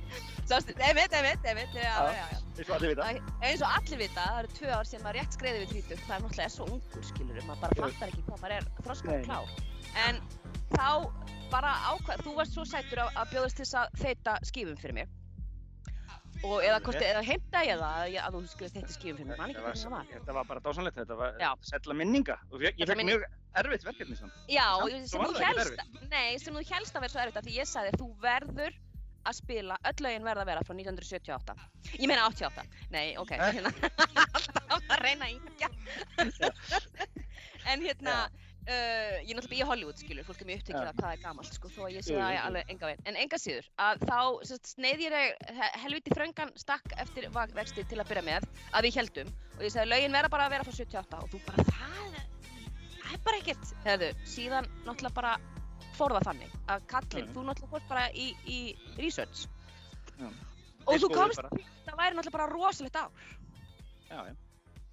[0.52, 2.40] einmitt, einmitt, einmitt, já, já, já.
[2.58, 3.06] eins og allir vita.
[3.06, 6.02] Það- Eins og allir vita, það eru tvö ár sem maður rétt skreiði við þrítug,
[6.08, 9.20] það er náttúrulega svo ungur, skilur maður bara fattar ekki hvað maður er þroskað Nei.
[9.20, 9.48] og klár.
[10.06, 10.22] En
[10.72, 10.90] þá
[11.52, 15.10] bara ákvað, þú varst svo sættur að, að bjóðast þess að þeita skífum fyrir mig.
[16.44, 19.28] Og eða, hvort, eða heimta ég það að, ég- að þú skrifst þeita skífum fyrir
[19.30, 20.06] mig, man ekki Þetta hvernig það var.
[20.16, 22.38] þetta var bara dásanlegt, þetta var sætla minninga.
[22.52, 23.26] Og ég, fekk mjög
[23.62, 24.34] erfitt verkefni samt.
[24.50, 24.66] Já,
[25.06, 28.74] sem þú helst, að vera svo erfitt af því ég sagði þú verður
[29.26, 31.56] að spila, öll lögin verða að vera frá 1978.
[32.00, 32.64] Ég meina 88,
[32.94, 33.52] nei, ok, Eh?
[33.58, 33.72] hérna,
[34.36, 35.70] alltaf að reyna yngja.
[37.72, 40.90] en hérna, uh, ég er náttúrulega í Hollywood, skilur, fólk er mjög upptekið Já.
[40.92, 43.06] af hvað er gamalt, sko, þó að ég sé það alveg enga veginn.
[43.12, 44.20] En enga síður, að þá
[44.74, 45.16] sneið ég
[45.60, 49.74] he- helviti þröngan stakk eftir vexti til að byrja með, að við heldum, og ég
[49.76, 52.20] sagði lögin verða bara að vera frá 78 og þú bara, það,
[53.02, 55.36] það er bara ekkert, hefðu, síðan náttúrulega bara
[56.02, 58.60] fór það þannig að kallinn, þú náttúrulega fórst bara í, í
[58.98, 59.46] research
[60.18, 60.28] Já.
[60.28, 61.66] og Þeir þú komst, bara.
[61.88, 63.28] það væri náttúrulega bara rosalegt ár
[64.12, 64.34] Já, já.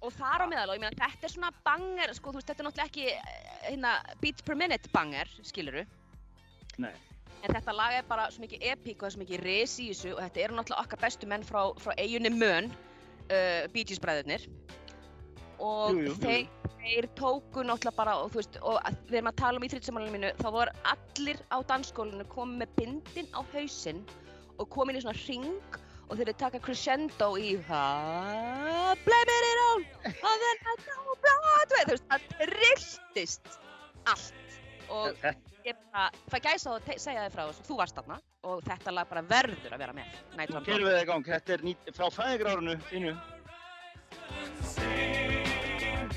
[0.05, 2.63] og þar á meðal og ég meina þetta er svona banger sko, þú veist, þetta
[2.63, 5.83] er náttúrulega ekki eh, hérna, beats per minute banger, skiluru
[6.79, 6.93] Nei.
[7.43, 9.89] en þetta lag er bara svo mikið epík og það er svo mikið res í
[9.91, 13.99] þessu og þetta eru náttúrulega okkar bestu menn frá, frá eiginni Mön uh, Bee Gees
[14.03, 14.45] bræðurnir
[15.59, 16.58] og Jú, jú, jú, jú.
[16.89, 19.69] Þeir, tóku náttúrulega bara og þú veist, og að, við erum að tala um í
[19.71, 24.01] þrittsamálinu mínu þá voru allir á dansskólinu komið með bindin á hausinn
[24.57, 25.79] og komin í svona ring
[26.09, 27.85] og þeir taka crescendo í ha,
[29.05, 33.53] blame it on and then I go Broadway þú veist, það trilltist
[34.09, 34.33] allt
[34.89, 35.35] og Þetta,
[35.67, 39.09] ég bara fæ gæsa og segja þig frá þessu, þú varst þarna og þetta lag
[39.11, 41.27] bara verður að vera með nú on kerum við það í gang.
[41.35, 43.13] Þetta er frá fæðigrárunu þínu.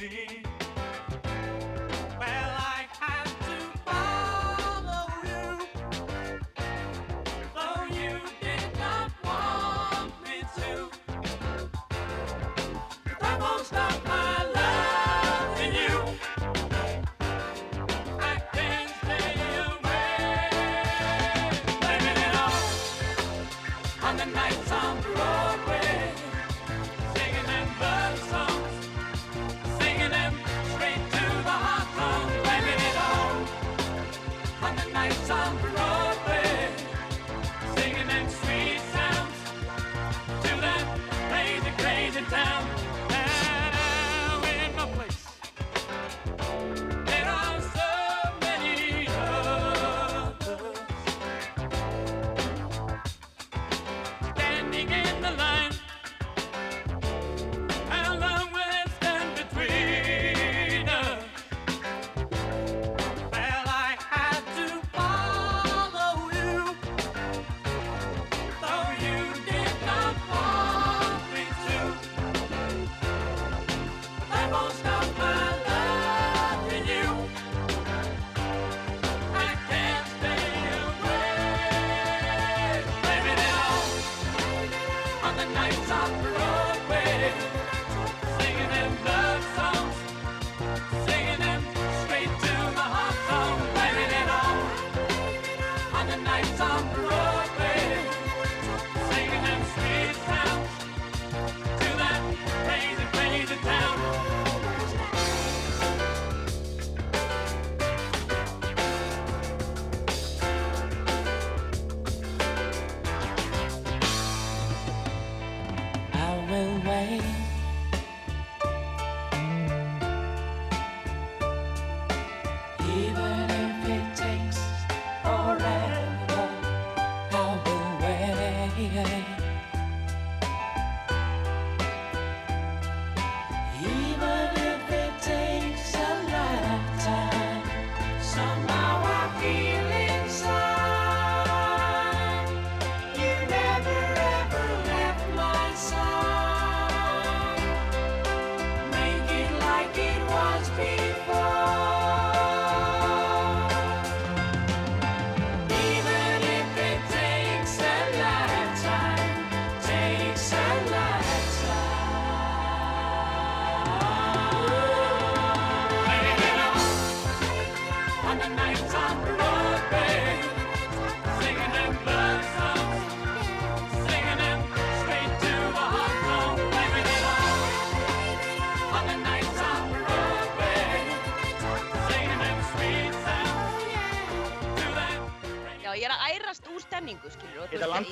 [0.02, 0.41] Well,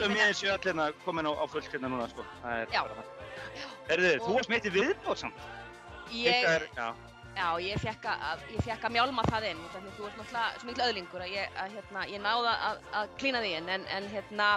[0.00, 2.24] landum með þessu öll hérna komin á, á fullt hérna núna, sko.
[2.48, 2.82] Er Já.
[3.90, 5.46] Herðu, þú varst meitt í viðbót samt.
[6.10, 6.88] Ég, Ykkar, já.
[7.36, 8.44] já, ég fekk að,
[8.74, 12.04] að mjálma það inn, að þú ert náttúrulega svo mikil öðlingur að ég, að, hérna,
[12.10, 14.48] ég náða að, að klína því inn, en, en hérna,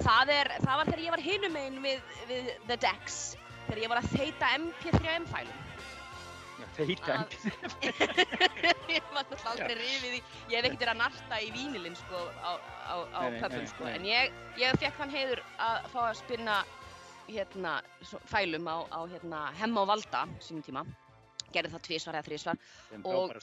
[0.00, 3.20] það, er, það var þegar ég var hinum einn við, við The Decks,
[3.68, 5.58] þegar ég var að þeita MP3M-fælum.
[5.58, 5.69] Já,
[6.78, 7.34] Að-
[8.90, 10.20] ég var náttúrulega aldrei rifið í,
[10.52, 12.52] ég hef ekkert verið að narta í vínilinn sko á,
[12.86, 16.56] á, á nei, sko, en ég, ég fekk þann heiður að fá að spinna
[17.30, 17.74] hérna
[18.30, 20.84] fælum á, á hérna Hemma og Valda sínum tíma,
[21.54, 22.62] gerði það tvísvar eða þrísvar,
[23.02, 23.34] Og-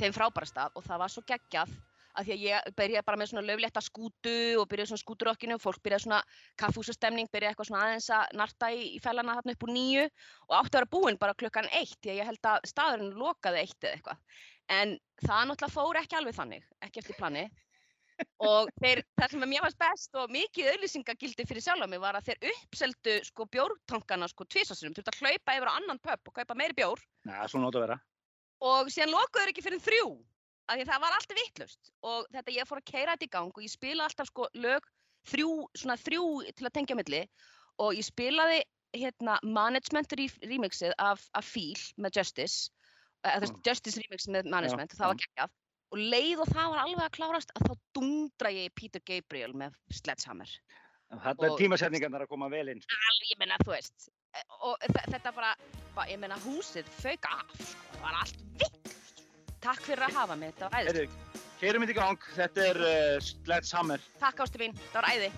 [0.00, 0.70] þeim frábæra stað.
[0.78, 1.74] Og það var svo geggjað
[2.18, 5.62] að því að ég byrjaði bara með svona löflétta skútu og byrjaði svona skúturokkinu og
[5.64, 6.20] fólk byrjaði svona
[6.60, 10.56] kaffúsastemning, byrjaði eitthvað svona aðeins að narta í, í fælana þarna upp úr nýju og
[10.58, 13.78] átti að vera búinn bara klukkan eitt því að ég held að staðurinn lokaði eitt
[13.86, 14.24] eða eitthvað.
[14.72, 17.44] En það náttúrulega fór ekki alveg þannig, ekki eftir plani.
[18.44, 22.28] Og þeir, það sem mér varst best og mikið auðlýsingagildi fyrir sjálf mig var að
[22.28, 26.54] þeir uppseldu sko bjórtankana sko tvisasunum, þurfti að hlaupa yfir á annan pub og kaupa
[26.60, 27.96] meiri bjór Næ, svona átt að vera.
[28.68, 30.06] og síðan lokuðu þeir ekki fyrir þrjú
[30.68, 33.32] af því að það var alltaf vittlust og þetta ég fór að keira þetta í
[33.36, 34.86] gang og ég spilaði alltaf sko lög
[35.32, 36.26] þrjú, svona þrjú
[36.58, 37.22] til að tengja milli
[37.82, 38.60] og ég spilaði
[38.92, 42.68] hérna management re remixið af, af Feel með Justice
[43.24, 45.58] eða veist Justice remix með management og það var geggjað
[45.92, 49.76] og leið og það var alveg að klárast að þá dundra ég Peter Gabriel með
[49.92, 50.54] Sledgehammer
[51.12, 52.78] Þetta er tímasetningarnar að koma vel inn.
[52.80, 52.96] sko.
[52.96, 55.50] alveg, ég meina, þú veist eh, og þe- þetta bara,
[55.92, 58.81] bara ég meina, húsið fauk af, sko, það var allt vitt
[59.62, 61.06] takk fyrir að hafa mig, þetta var æði Herðu,
[61.60, 62.28] keirum þetta í gang.
[62.36, 64.06] Þetta er uh, Sledgehammer.
[64.22, 65.32] takk ástu mín, þetta var æði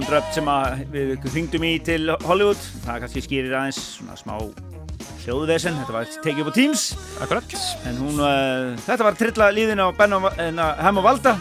[0.00, 2.60] Var hún dröpt sem að við hringdum í til Hollywood.
[2.86, 4.32] Það kannski skýrir aðeins svona smá
[5.26, 5.76] hljóðvesen.
[5.76, 6.84] Þetta var tekið upp á Teams.
[7.20, 7.56] Akkurat.
[7.84, 11.34] En hún, uh, þetta var trilla líðin á Ben og Hem og Valda.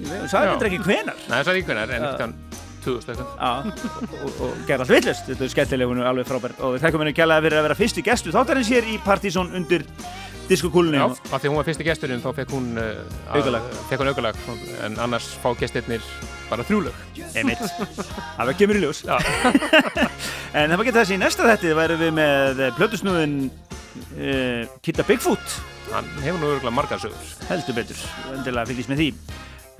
[0.00, 0.50] Við sagði Já.
[0.50, 1.22] þetta ekki hvenar.
[1.28, 2.10] Nei, það er íkveðnar, en Já.
[2.10, 2.34] eftir
[2.88, 3.30] 2000 eitthvað.
[3.38, 5.30] Já, og, og gerði allt villust.
[5.30, 6.58] Þetta er skemmtileg, er alveg frábær.
[6.58, 9.86] Og við þekkum henni kjærlega fyrir að vera fyrstu gestu þáttarins hér í Partizón undir
[10.48, 11.00] diskokúlunni.
[11.00, 12.70] Já, af því hún var fyrsti gesturinn þá fekk hún
[14.02, 14.40] hún aukalag
[14.86, 16.04] en annars fá gestirnir
[16.50, 16.96] bara þrjúlög
[17.34, 17.62] Einmitt.
[18.36, 19.04] Það var kemur í ljós.
[20.58, 25.56] en það var ekki þessi í næsta þetti værum við með plötusnúðin uh, Kitta Bigfoot.
[25.92, 27.34] Hann hefur nú örgulega margar sögur.
[27.48, 29.10] Heldur betur, endilega fylgjast með því.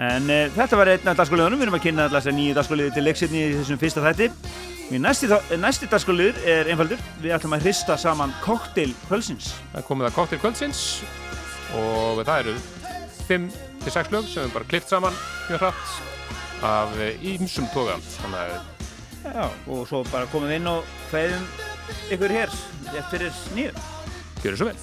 [0.02, 3.04] En uh, þetta var einn af dagskóliðunum, við erum að kynna alltaf nýju dagskóliði til
[3.06, 4.30] leiksirni í þessum fyrsta þætti.
[5.00, 5.30] Næsti,
[5.62, 9.54] næsti dagskóliður er einfaldur, við ætlum að hrista saman kokteil kvölsins.
[9.72, 10.82] Það komið að koktel kvöldsins
[11.78, 12.56] og það eru
[13.30, 15.16] 5-6 lög sem við bara klift saman
[15.48, 17.96] mjög hratt af ímsum toga.
[18.20, 18.72] Þannig að
[19.24, 21.46] Já, og svo bara komum við inn og hvaðum
[22.12, 22.50] ykkur hér,
[23.08, 23.72] fyrir nýju.
[24.42, 24.76] gjöru svo vel.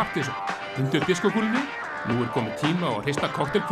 [0.00, 0.32] Partíson,
[0.80, 1.60] undir diskokúlunni,
[2.08, 3.66] nú er komið tíma á að hrista koktel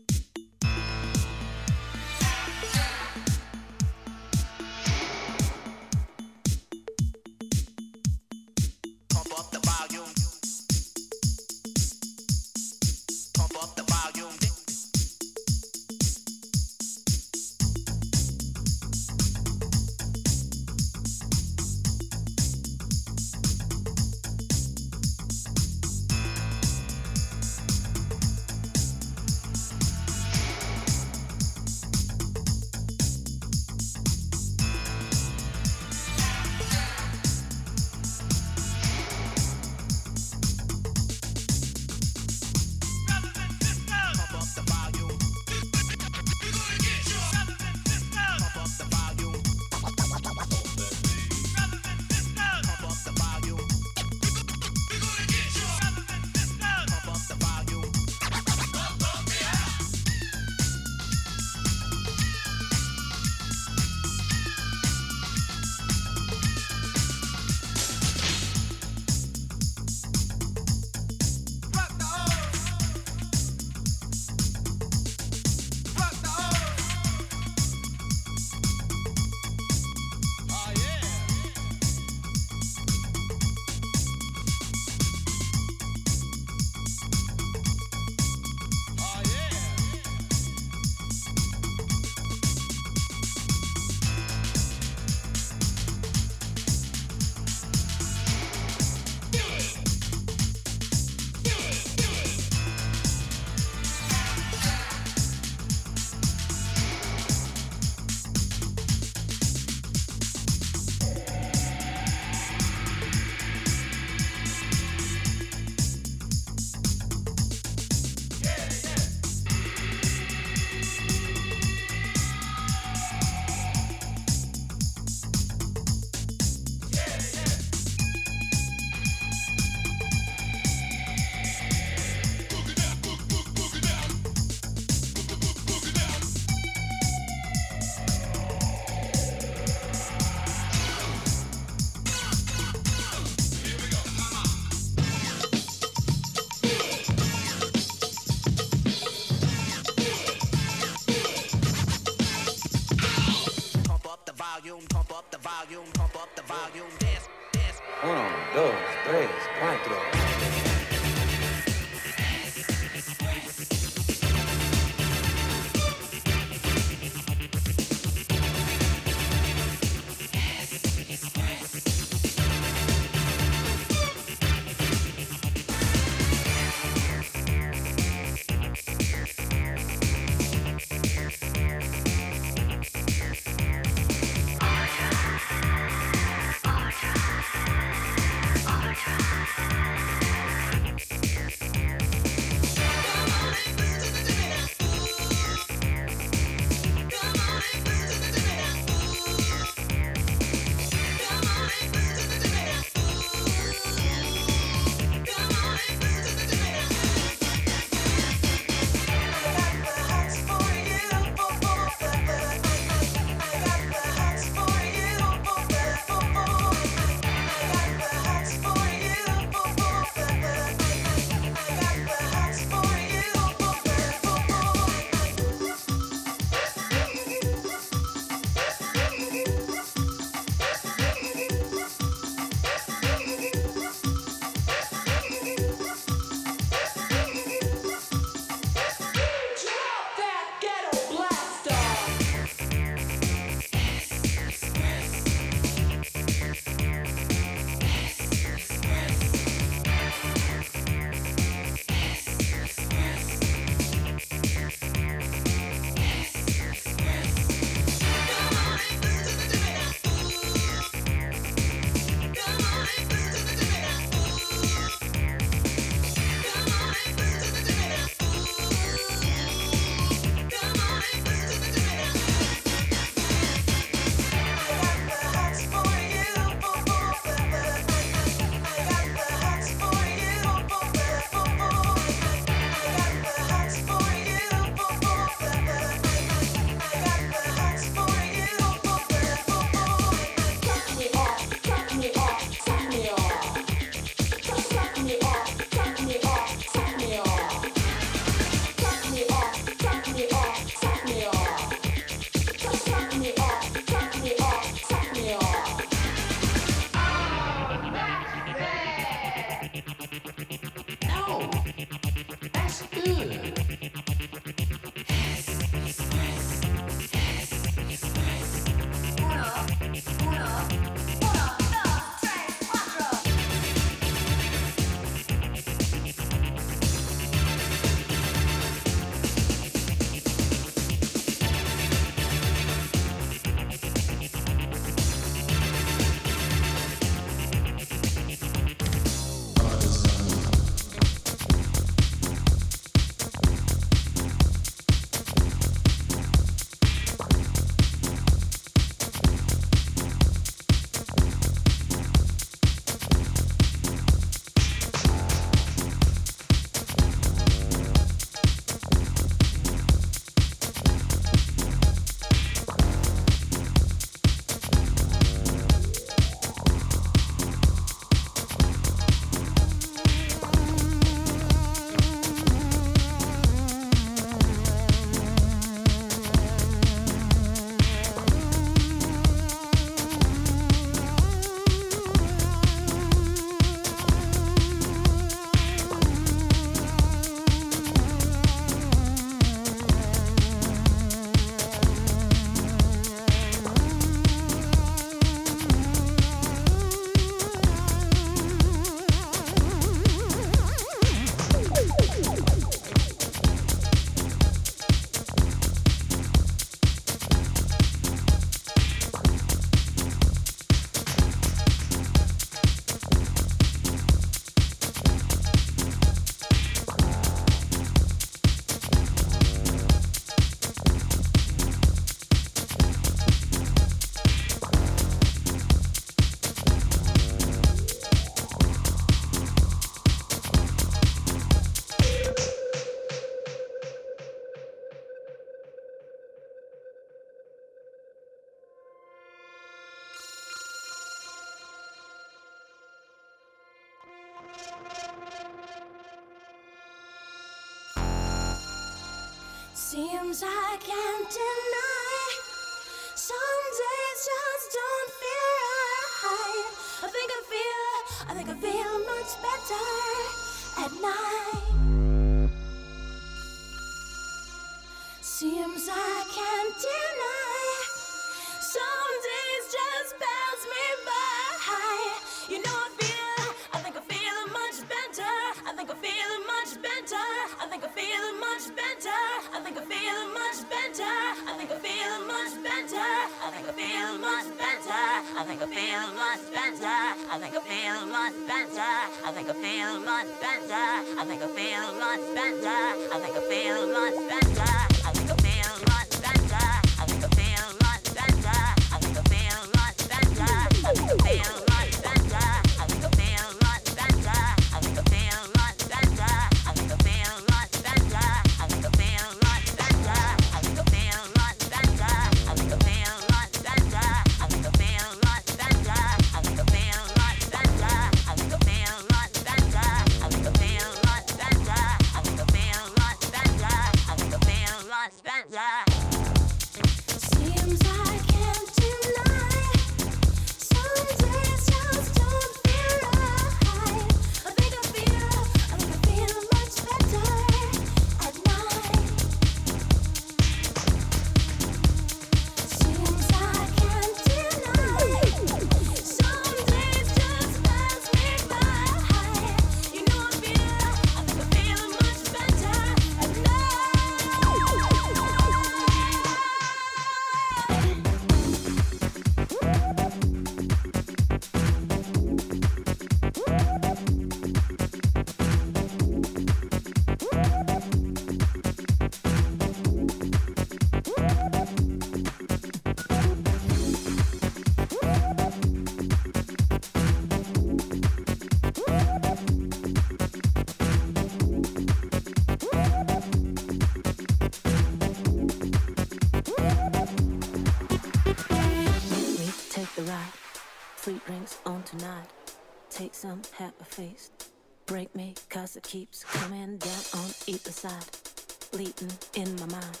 [599.00, 600.00] waiting in my mind,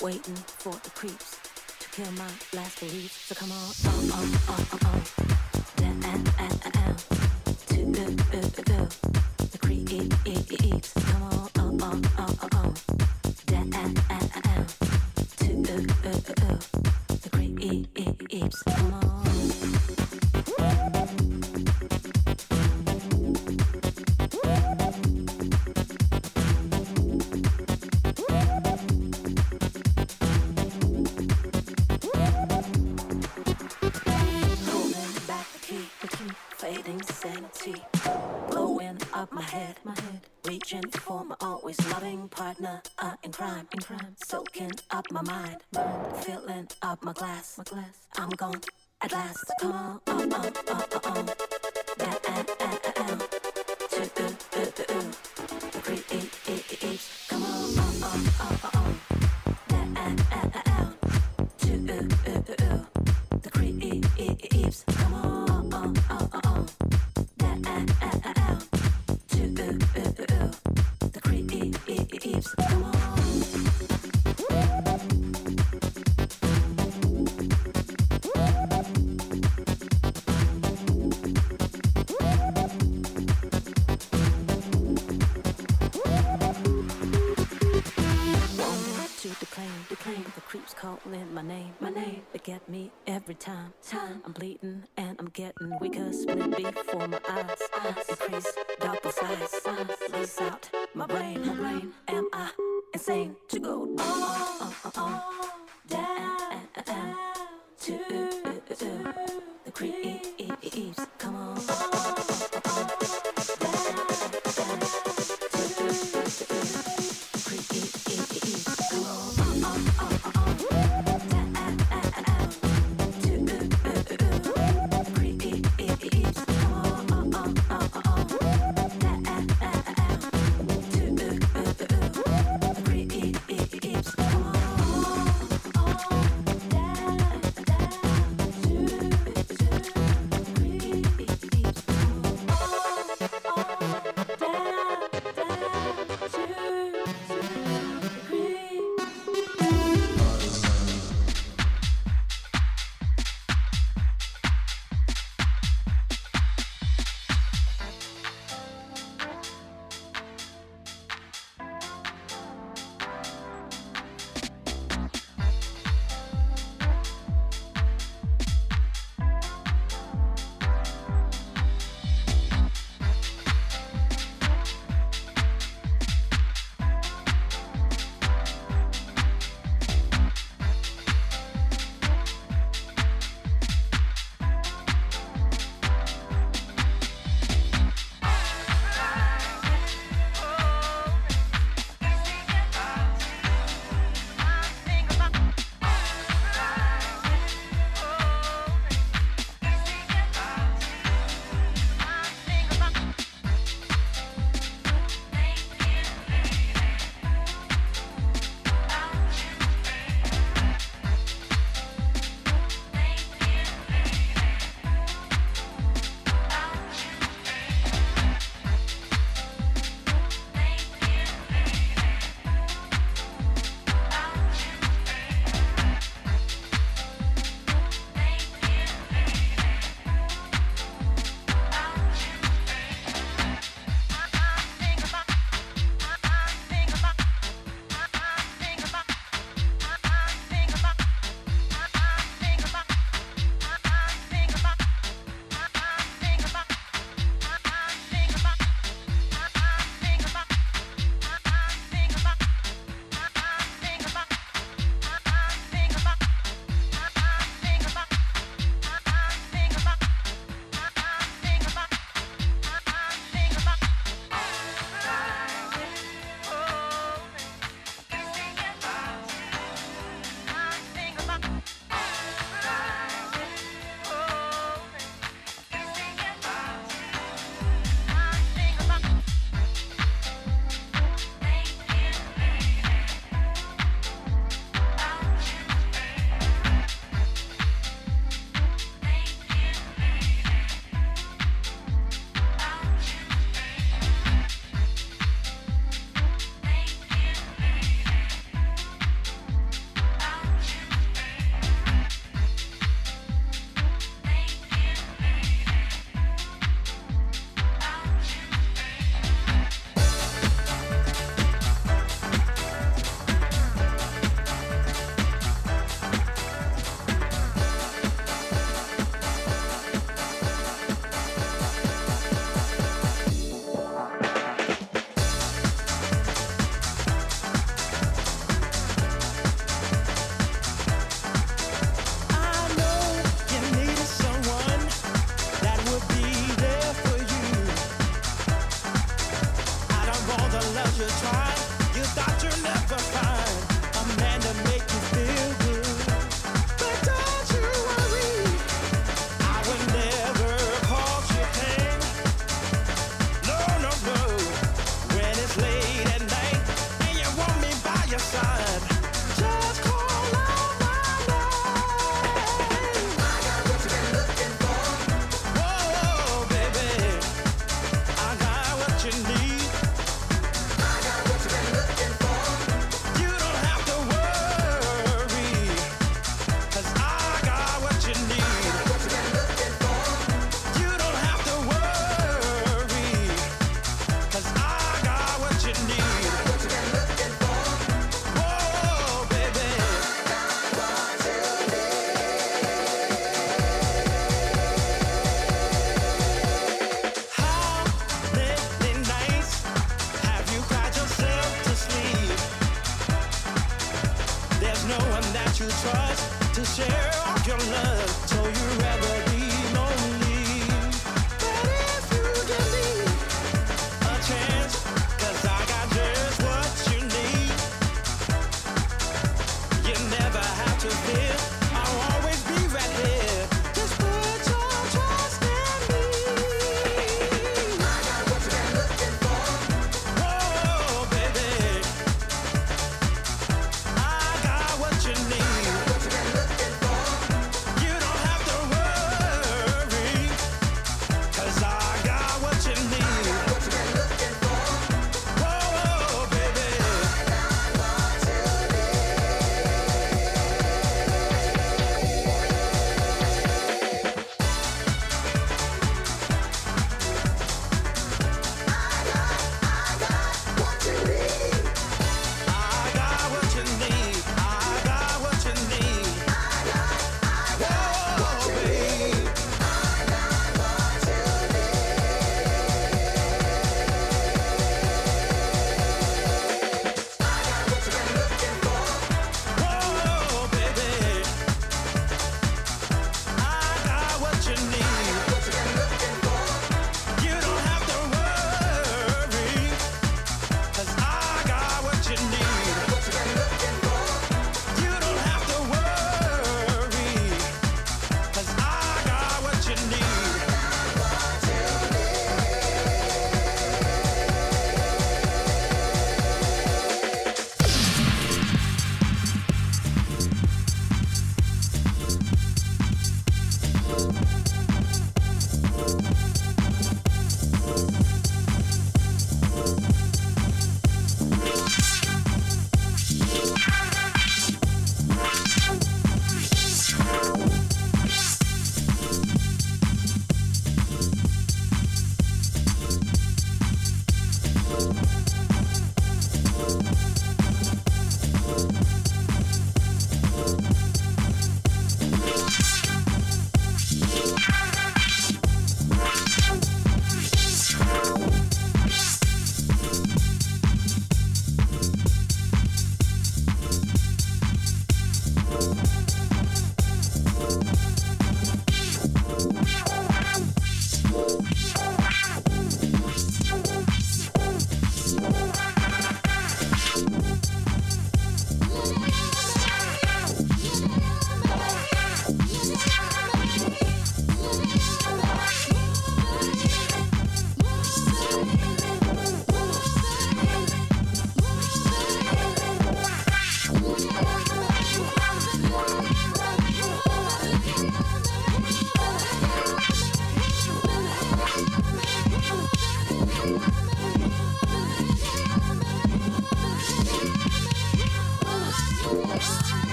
[0.00, 1.36] waiting for the creeps
[1.80, 3.26] to kill my last beliefs.
[3.26, 5.02] So come on, on, on, on, on, on,
[5.76, 6.96] down, down, down, down,
[7.66, 8.88] to go, go, go, go.
[9.50, 10.92] The creeps.
[10.92, 12.49] Come on, on, on, on, on.
[42.60, 44.14] partner in crime, in crime.
[44.24, 45.56] Soaking up my mind,
[46.22, 48.06] filling up my glass, my glass.
[48.16, 48.60] I'm gone
[49.00, 49.50] at last.
[49.60, 51.79] Come on, on, on, on, on.
[90.40, 92.22] The creeps calling my name, my name.
[92.32, 93.74] They get me every time.
[93.86, 94.22] time.
[94.24, 96.14] I'm bleeding and I'm getting weaker.
[96.14, 97.58] Spinning before my eyes.
[97.78, 98.08] eyes.
[98.08, 99.60] Increase double size.
[99.66, 99.86] Eyes.
[100.10, 101.46] Lace out my brain.
[101.46, 101.92] my brain.
[102.08, 102.50] Am I
[102.94, 105.22] insane to go on, on, on, on
[105.88, 106.38] down,
[106.86, 107.16] down
[107.80, 109.14] to, to
[109.66, 111.06] the creeps?
[111.18, 112.29] Come on.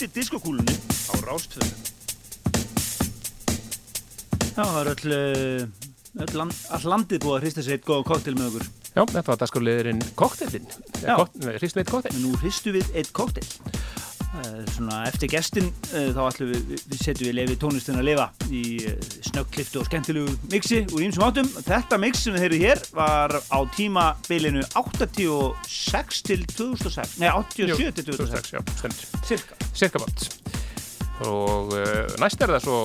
[0.00, 0.74] Undir diskokúlunni
[1.12, 1.74] á Rástvöðu
[4.56, 8.06] Já, það er öll, eh, öll land, all landið búið að hrista sér eitt góða
[8.08, 10.64] koktel með okkur Já, þetta var dagskorliðurinn koktelin.
[10.98, 11.14] Já.
[11.60, 12.16] Hristu við eitt koktel.
[12.18, 13.44] Nú hristu við eitt koktel
[14.70, 18.62] Svona eftir gestin eh, þá ætlum við, við setjum við lefið tónlistin að lifa í
[19.26, 21.50] snöggkliftu og skemmtilegu mixi úr ímsum áttum.
[21.66, 28.08] Þetta mix sem við heyrðum hér var á tímabilinu 86 til 2006 Nei, 87 til
[28.12, 29.02] 2006 Já, stemmt.
[29.74, 30.30] Cirka bátt.
[31.26, 32.78] Og uh, næst er það svo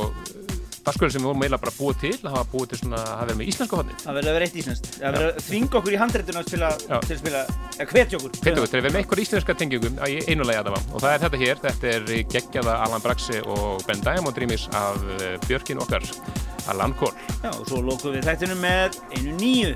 [0.86, 3.26] dagskorlið sem við vorum eiginlega bara búið til, að hafa búið til svona, að hafa
[3.26, 3.98] verið með íslenska hodnið.
[4.04, 4.90] Það verður að vera eitt íslenskt.
[4.96, 7.44] Það verður að þvinga okkur í handreituna til að, til að spila,
[7.76, 8.36] eða hvetja okkur.
[8.40, 10.88] Hvetja okkur til að vera með eitthvað íslenska tengjum í einu lagi að það var.
[10.92, 15.08] Og það er þetta hér, þetta er geggjaða Alan Braxi og Ben Diamond Dreamis af
[15.20, 16.10] eh, Björkin okkar,
[16.74, 17.30] Alan Cole.
[17.42, 19.74] Já, og svo lókum við þættinum með einu nýju.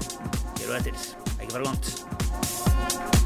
[0.59, 1.07] Hér og eftir,
[1.39, 3.18] ekki fara langt.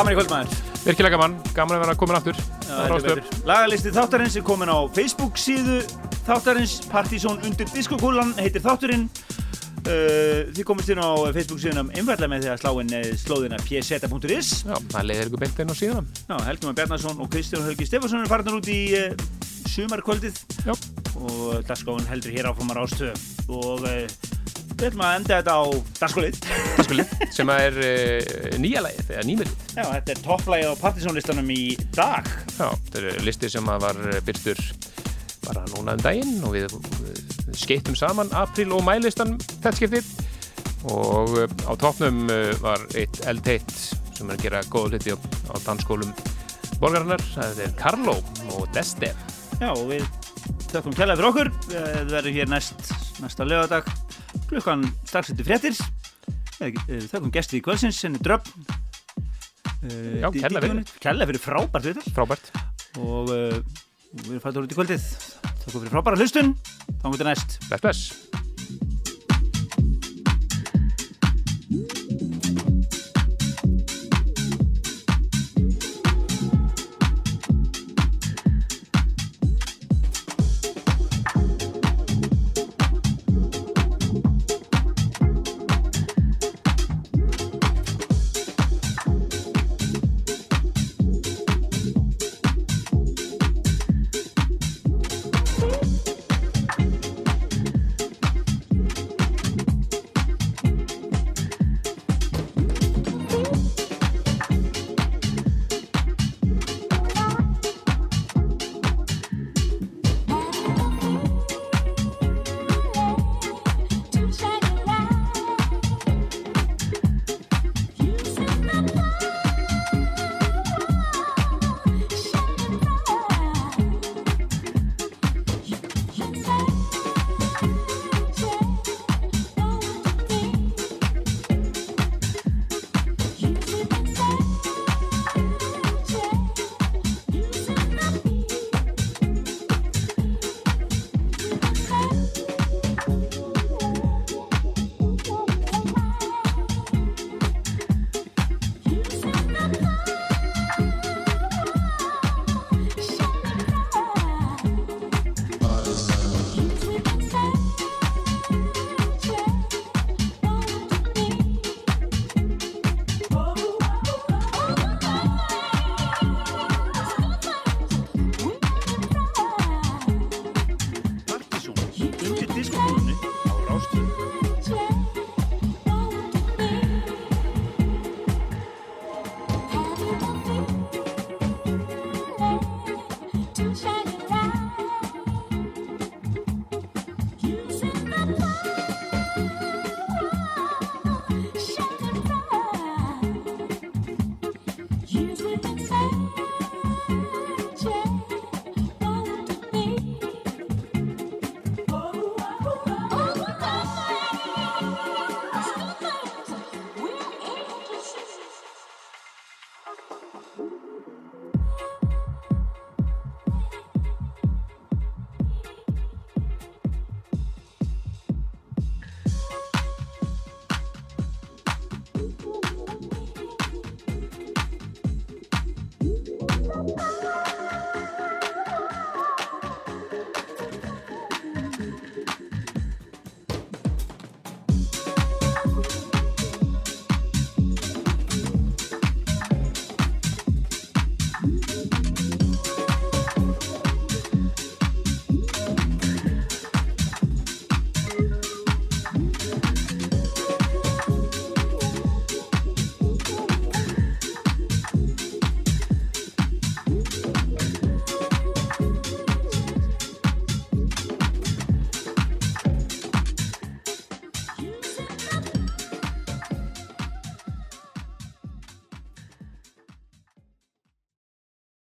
[0.00, 0.60] Gaman í kvöldmaður.
[0.80, 2.38] Virkilega gaman, gaman að vera komin aftur.
[3.44, 5.82] Lagalisti þáttarins er komin á Facebook síðu
[6.24, 6.78] þáttarins.
[6.88, 9.04] Partizón undir diskokúlan heitir þátturinn.
[9.80, 13.58] Uh, Þið komist inn á Facebook síðunum einfallega með því að slá inn eh, slóðina
[13.64, 17.64] pseta.is Já, það leiðir ykkur beint inn á síðan Já, Helgi Már Bjarnason og Kristján
[17.64, 19.24] Helgi Stefansson er farin út í uh,
[19.72, 20.36] sumarkvöldið.
[20.68, 20.74] Já.
[21.16, 24.04] og dagskóin heldur hér áfram að rástöðu og uh,
[24.76, 25.62] við ætlum að enda þetta á
[26.02, 26.38] dagskólið
[26.76, 31.50] Dagskólið, sem er uh, nýja lagið, eða nýmilið Já, þetta er topplægið á Partizón listanum
[31.54, 32.26] í dag
[32.56, 34.60] Já, þetta er listi sem var byrtur
[35.46, 36.74] bara núna um daginn og við,
[37.06, 40.02] við skeittum saman apríl og mælistan þetta skipti
[40.90, 43.72] og uh, á toppnum uh, var eitt eldteitt
[44.16, 45.18] sem er að gera góða hluti á,
[45.52, 46.14] á dansskólum
[46.80, 48.16] borgarinnar, það er Carlo
[48.56, 49.12] og Deste
[49.60, 50.06] Já, og við
[50.70, 51.50] þökkum kjærlega fyrir okkur.
[51.68, 53.90] Við verðum hér næst, næsta lögadag
[54.48, 55.76] klukkan eftir fréttir.
[56.56, 58.48] Þökkum gesti í kvöldsins, henni Dröpp.
[59.80, 60.28] Eh, Já,
[61.00, 61.40] kærlega fyrir.
[61.40, 62.50] Frábært við þetta Frábært.
[63.00, 63.56] Og uh,
[64.12, 65.06] við erum fælt úr út í kvöldið.
[65.40, 66.52] Takk fyrir frábæra hlustun.
[67.00, 67.58] Þá mútið næst.
[67.70, 68.30] Best, best